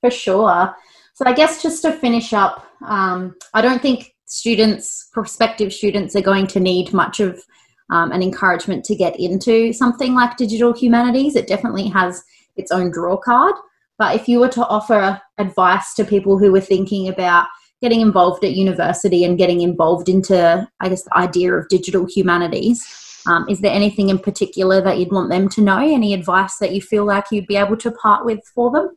For 0.01 0.11
sure. 0.11 0.75
So 1.13 1.25
I 1.25 1.33
guess 1.33 1.63
just 1.63 1.81
to 1.83 1.93
finish 1.93 2.33
up, 2.33 2.67
um, 2.85 3.35
I 3.53 3.61
don't 3.61 3.81
think 3.81 4.13
students, 4.25 5.07
prospective 5.13 5.71
students, 5.71 6.15
are 6.15 6.21
going 6.21 6.47
to 6.47 6.59
need 6.59 6.93
much 6.93 7.19
of 7.19 7.41
um, 7.89 8.11
an 8.11 8.21
encouragement 8.21 8.83
to 8.85 8.95
get 8.95 9.17
into 9.19 9.71
something 9.71 10.13
like 10.13 10.37
digital 10.37 10.73
humanities. 10.73 11.35
It 11.35 11.47
definitely 11.47 11.87
has 11.87 12.23
its 12.57 12.71
own 12.71 12.91
draw 12.91 13.17
card. 13.17 13.55
But 13.97 14.15
if 14.15 14.27
you 14.27 14.39
were 14.39 14.49
to 14.49 14.67
offer 14.67 15.21
advice 15.37 15.93
to 15.95 16.03
people 16.03 16.37
who 16.37 16.51
were 16.51 16.61
thinking 16.61 17.07
about 17.07 17.47
getting 17.81 18.01
involved 18.01 18.43
at 18.43 18.53
university 18.53 19.23
and 19.23 19.37
getting 19.37 19.61
involved 19.61 20.09
into, 20.09 20.67
I 20.79 20.89
guess, 20.89 21.03
the 21.03 21.17
idea 21.17 21.53
of 21.53 21.67
digital 21.69 22.05
humanities, 22.05 22.85
um, 23.27 23.47
is 23.49 23.61
there 23.61 23.71
anything 23.71 24.09
in 24.09 24.19
particular 24.19 24.81
that 24.81 24.99
you'd 24.99 25.11
want 25.11 25.29
them 25.29 25.49
to 25.49 25.61
know? 25.61 25.79
Any 25.79 26.13
advice 26.13 26.57
that 26.57 26.73
you 26.73 26.81
feel 26.81 27.05
like 27.05 27.25
you'd 27.31 27.47
be 27.47 27.55
able 27.55 27.77
to 27.77 27.91
part 27.91 28.25
with 28.25 28.39
for 28.53 28.71
them? 28.71 28.95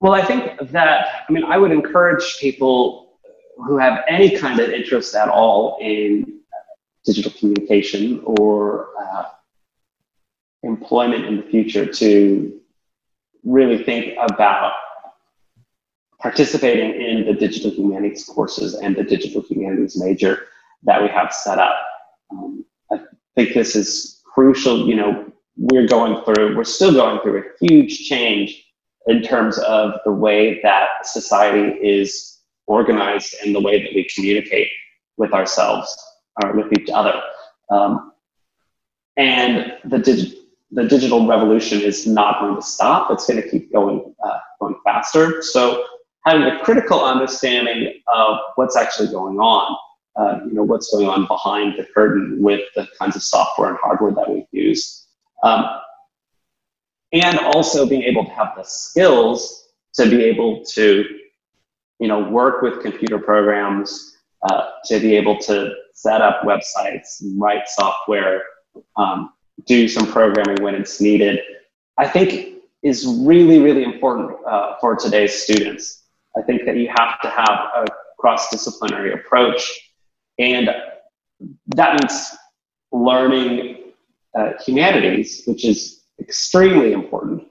Well, 0.00 0.14
I 0.14 0.24
think 0.24 0.70
that, 0.70 1.06
I 1.28 1.32
mean, 1.32 1.44
I 1.44 1.58
would 1.58 1.70
encourage 1.70 2.38
people 2.40 3.18
who 3.56 3.78
have 3.78 4.02
any 4.08 4.36
kind 4.36 4.58
of 4.58 4.70
interest 4.70 5.14
at 5.14 5.28
all 5.28 5.78
in 5.80 6.40
digital 7.04 7.30
communication 7.32 8.20
or 8.24 8.88
uh, 9.00 9.24
employment 10.62 11.26
in 11.26 11.36
the 11.36 11.42
future 11.42 11.86
to 11.86 12.60
really 13.44 13.84
think 13.84 14.16
about 14.18 14.72
participating 16.22 17.00
in 17.00 17.26
the 17.26 17.34
digital 17.34 17.70
humanities 17.70 18.24
courses 18.24 18.74
and 18.74 18.96
the 18.96 19.02
digital 19.02 19.42
humanities 19.42 20.00
major 20.00 20.46
that 20.84 21.02
we 21.02 21.08
have 21.08 21.32
set 21.32 21.58
up. 21.58 21.74
Um, 22.30 22.64
I 22.92 23.00
think 23.34 23.54
this 23.54 23.74
is 23.74 24.22
crucial. 24.32 24.88
You 24.88 24.94
know, 24.96 25.32
we're 25.56 25.88
going 25.88 26.24
through, 26.24 26.56
we're 26.56 26.64
still 26.64 26.92
going 26.92 27.20
through 27.20 27.40
a 27.40 27.66
huge 27.66 28.08
change 28.08 28.64
in 29.06 29.22
terms 29.22 29.58
of 29.58 29.94
the 30.04 30.12
way 30.12 30.60
that 30.62 30.88
society 31.04 31.76
is 31.84 32.38
organized 32.66 33.34
and 33.44 33.54
the 33.54 33.60
way 33.60 33.82
that 33.82 33.92
we 33.92 34.08
communicate 34.14 34.68
with 35.16 35.32
ourselves 35.32 35.94
or 36.42 36.52
with 36.52 36.72
each 36.78 36.88
other. 36.90 37.20
Um, 37.70 38.12
and 39.16 39.74
the 39.84 39.98
digital 39.98 40.38
the 40.74 40.88
digital 40.88 41.26
revolution 41.26 41.82
is 41.82 42.06
not 42.06 42.40
going 42.40 42.56
to 42.56 42.62
stop. 42.62 43.10
It's 43.10 43.26
going 43.26 43.42
to 43.42 43.46
keep 43.46 43.70
going, 43.70 44.14
uh, 44.24 44.38
going 44.58 44.74
faster. 44.86 45.42
So 45.42 45.84
having 46.24 46.42
a 46.42 46.62
critical 46.64 47.04
understanding 47.04 48.00
of 48.12 48.38
what's 48.56 48.76
actually 48.76 49.08
going 49.08 49.38
on, 49.38 49.76
uh, 50.16 50.40
you 50.46 50.52
know, 50.52 50.62
what's 50.62 50.90
going 50.92 51.08
on 51.08 51.26
behind 51.26 51.78
the 51.78 51.86
curtain 51.94 52.38
with 52.40 52.60
the 52.76 52.86
kinds 52.98 53.16
of 53.16 53.22
software 53.22 53.70
and 53.70 53.78
hardware 53.82 54.12
that 54.12 54.28
we 54.28 54.46
use. 54.52 55.06
Um, 55.42 55.64
and 57.12 57.38
also 57.38 57.86
being 57.86 58.02
able 58.02 58.24
to 58.24 58.30
have 58.30 58.52
the 58.56 58.62
skills 58.62 59.68
to 59.94 60.08
be 60.08 60.24
able 60.24 60.64
to, 60.64 61.04
you 61.98 62.08
know, 62.08 62.28
work 62.28 62.62
with 62.62 62.82
computer 62.82 63.18
programs, 63.18 64.16
uh, 64.48 64.70
to 64.86 64.98
be 65.00 65.14
able 65.16 65.38
to 65.38 65.74
set 65.92 66.20
up 66.20 66.42
websites, 66.42 67.22
write 67.36 67.68
software, 67.68 68.42
um, 68.96 69.32
do 69.66 69.88
some 69.88 70.10
programming 70.10 70.62
when 70.62 70.74
it's 70.74 71.00
needed, 71.00 71.40
I 71.98 72.08
think 72.08 72.62
is 72.82 73.06
really, 73.06 73.60
really 73.60 73.84
important 73.84 74.32
uh, 74.46 74.76
for 74.80 74.96
today's 74.96 75.34
students. 75.34 76.01
I 76.36 76.42
think 76.42 76.64
that 76.66 76.76
you 76.76 76.88
have 76.88 77.20
to 77.20 77.28
have 77.28 77.58
a 77.76 77.86
cross-disciplinary 78.18 79.12
approach, 79.12 79.90
and 80.38 80.70
that 81.76 82.00
means 82.00 82.36
learning 82.92 83.92
uh, 84.34 84.52
humanities, 84.64 85.42
which 85.46 85.64
is 85.64 86.04
extremely 86.20 86.92
important 86.92 87.44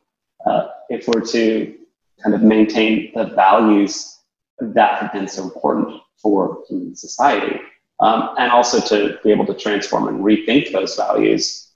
uh, 0.46 0.68
if 0.90 1.08
we're 1.08 1.22
to 1.22 1.76
kind 2.24 2.36
of 2.36 2.42
maintain 2.42 3.12
the 3.16 3.26
values 3.26 4.20
that 4.60 5.00
have 5.02 5.12
been 5.12 5.28
so 5.28 5.44
important 5.44 6.00
for 6.22 6.64
human 6.68 6.96
society, 6.96 7.60
um, 8.00 8.30
and 8.38 8.52
also 8.52 8.80
to 8.80 9.20
be 9.24 9.32
able 9.32 9.46
to 9.46 9.56
transform 9.56 10.08
and 10.08 10.24
rethink 10.24 10.72
those 10.72 10.96
values 10.96 11.72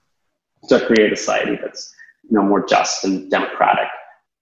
to 0.69 0.85
create 0.85 1.11
a 1.11 1.15
society 1.15 1.57
that's 1.61 1.93
you 2.23 2.35
know 2.35 2.43
more 2.43 2.65
just 2.65 3.03
and 3.03 3.29
democratic 3.29 3.87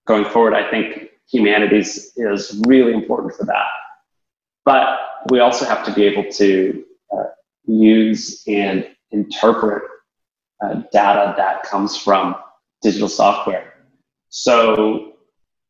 going 0.05 0.25
forward. 0.25 0.53
I 0.53 0.69
think 0.69 1.09
humanities 1.33 2.13
is 2.15 2.61
really 2.67 2.93
important 2.93 3.33
for 3.35 3.45
that. 3.45 3.67
But 4.63 4.87
we 5.31 5.39
also 5.39 5.65
have 5.65 5.83
to 5.85 5.93
be 5.93 6.03
able 6.03 6.31
to 6.31 6.83
uh, 7.11 7.23
use 7.65 8.43
and 8.47 8.87
interpret 9.11 9.83
uh, 10.63 10.75
data 10.93 11.33
that 11.35 11.63
comes 11.63 11.97
from 11.97 12.35
digital 12.81 13.09
software. 13.09 13.73
So 14.29 15.13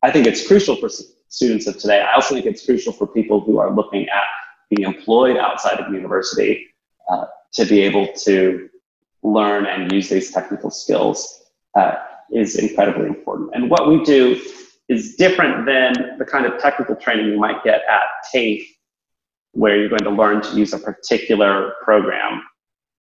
I 0.04 0.12
think 0.12 0.28
it's 0.28 0.46
crucial 0.46 0.76
for 0.76 0.90
students 1.30 1.66
of 1.66 1.78
today. 1.78 2.02
I 2.02 2.14
also 2.14 2.36
think 2.36 2.46
it's 2.46 2.66
crucial 2.66 2.94
for 2.94 3.08
people 3.08 3.40
who 3.40 3.58
are 3.58 3.74
looking 3.74 4.08
at 4.10 4.24
being 4.70 4.88
employed 4.88 5.38
outside 5.38 5.80
of 5.80 5.94
university 5.94 6.68
uh, 7.10 7.26
to 7.54 7.66
be 7.66 7.82
able 7.82 8.08
to 8.26 8.70
learn 9.24 9.66
and 9.66 9.92
use 9.92 10.10
these 10.10 10.32
technical 10.32 10.70
skills 10.70 11.46
uh, 11.76 11.96
is 12.32 12.56
incredibly 12.56 13.08
important. 13.08 13.52
And 13.54 13.70
what 13.70 13.88
we 13.88 14.04
do 14.04 14.42
is 14.90 15.16
different 15.16 15.66
than 15.66 16.18
the 16.18 16.26
kind 16.26 16.46
of 16.46 16.60
technical 16.60 16.96
training 16.96 17.28
you 17.28 17.40
might 17.40 17.64
get 17.64 17.82
at 17.90 18.04
TAFE, 18.34 18.66
where 19.52 19.78
you're 19.78 19.90
going 19.90 20.04
to 20.04 20.10
learn 20.10 20.42
to 20.42 20.56
use 20.56 20.74
a 20.74 20.80
particular 20.80 21.74
program. 21.84 22.42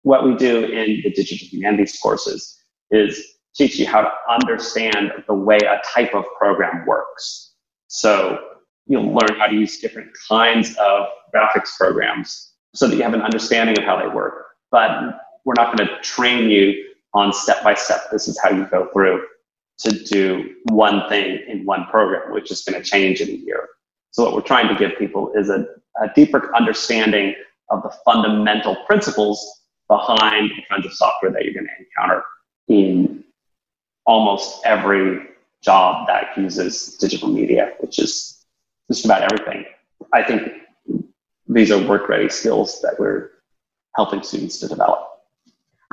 What 0.03 0.25
we 0.25 0.35
do 0.35 0.65
in 0.65 1.01
the 1.03 1.11
digital 1.11 1.47
humanities 1.47 1.97
courses 2.01 2.57
is 2.91 3.21
teach 3.55 3.77
you 3.77 3.87
how 3.87 4.01
to 4.01 4.11
understand 4.29 5.11
the 5.27 5.33
way 5.33 5.57
a 5.57 5.81
type 5.93 6.13
of 6.13 6.25
program 6.37 6.85
works. 6.85 7.53
So 7.87 8.39
you'll 8.87 9.13
learn 9.13 9.39
how 9.39 9.47
to 9.47 9.55
use 9.55 9.79
different 9.79 10.09
kinds 10.27 10.75
of 10.77 11.07
graphics 11.33 11.75
programs 11.77 12.53
so 12.73 12.87
that 12.87 12.95
you 12.95 13.03
have 13.03 13.13
an 13.13 13.21
understanding 13.21 13.77
of 13.77 13.83
how 13.83 13.99
they 13.99 14.07
work. 14.07 14.45
But 14.71 15.19
we're 15.45 15.53
not 15.55 15.77
going 15.77 15.87
to 15.87 16.01
train 16.01 16.49
you 16.49 16.89
on 17.13 17.31
step 17.33 17.63
by 17.63 17.75
step. 17.75 18.09
This 18.11 18.27
is 18.27 18.39
how 18.41 18.49
you 18.49 18.65
go 18.65 18.89
through 18.93 19.23
to 19.83 20.03
do 20.03 20.55
one 20.65 21.07
thing 21.09 21.39
in 21.47 21.65
one 21.65 21.85
program, 21.85 22.33
which 22.33 22.51
is 22.51 22.63
going 22.63 22.81
to 22.81 22.87
change 22.87 23.21
in 23.21 23.29
a 23.29 23.33
year. 23.33 23.69
So 24.11 24.23
what 24.23 24.33
we're 24.33 24.41
trying 24.41 24.67
to 24.67 24.75
give 24.75 24.97
people 24.97 25.31
is 25.33 25.49
a, 25.49 25.65
a 26.01 26.09
deeper 26.15 26.55
understanding 26.55 27.35
of 27.69 27.83
the 27.83 27.91
fundamental 28.05 28.75
principles 28.85 29.61
behind 29.87 30.51
the 30.51 30.63
kinds 30.69 30.85
of 30.85 30.93
software 30.93 31.31
that 31.31 31.43
you're 31.43 31.53
going 31.53 31.67
to 31.67 31.85
encounter 31.85 32.23
in 32.67 33.23
almost 34.05 34.61
every 34.65 35.27
job 35.61 36.07
that 36.07 36.37
uses 36.37 36.97
digital 36.97 37.29
media, 37.29 37.73
which 37.79 37.99
is 37.99 38.45
just 38.89 39.05
about 39.05 39.21
everything. 39.31 39.65
I 40.13 40.23
think 40.23 40.51
these 41.47 41.71
are 41.71 41.87
work 41.87 42.09
ready 42.09 42.29
skills 42.29 42.81
that 42.81 42.99
we're 42.99 43.31
helping 43.95 44.23
students 44.23 44.59
to 44.59 44.67
develop. 44.67 45.12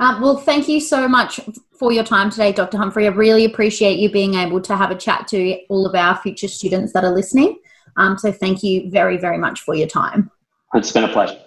Um, 0.01 0.19
well, 0.19 0.35
thank 0.35 0.67
you 0.67 0.79
so 0.79 1.07
much 1.07 1.39
for 1.77 1.91
your 1.91 2.03
time 2.03 2.31
today, 2.31 2.51
Dr. 2.51 2.75
Humphrey. 2.79 3.05
I 3.05 3.11
really 3.11 3.45
appreciate 3.45 3.99
you 3.99 4.09
being 4.09 4.33
able 4.33 4.59
to 4.61 4.75
have 4.75 4.89
a 4.89 4.95
chat 4.95 5.27
to 5.27 5.59
all 5.69 5.85
of 5.85 5.93
our 5.93 6.17
future 6.17 6.47
students 6.47 6.91
that 6.93 7.03
are 7.03 7.13
listening. 7.13 7.59
Um, 7.97 8.17
so, 8.17 8.31
thank 8.31 8.63
you 8.63 8.89
very, 8.89 9.17
very 9.17 9.37
much 9.37 9.61
for 9.61 9.75
your 9.75 9.87
time. 9.87 10.31
It's 10.73 10.91
been 10.91 11.03
a 11.03 11.07
pleasure. 11.07 11.39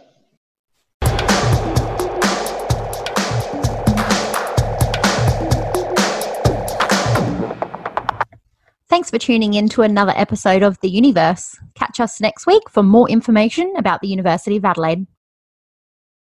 Thanks 8.88 9.10
for 9.10 9.18
tuning 9.18 9.54
in 9.54 9.68
to 9.70 9.82
another 9.82 10.12
episode 10.14 10.62
of 10.62 10.78
The 10.80 10.88
Universe. 10.88 11.58
Catch 11.74 11.98
us 11.98 12.20
next 12.20 12.46
week 12.46 12.62
for 12.70 12.84
more 12.84 13.10
information 13.10 13.74
about 13.76 14.00
the 14.00 14.06
University 14.06 14.56
of 14.56 14.64
Adelaide. 14.64 15.08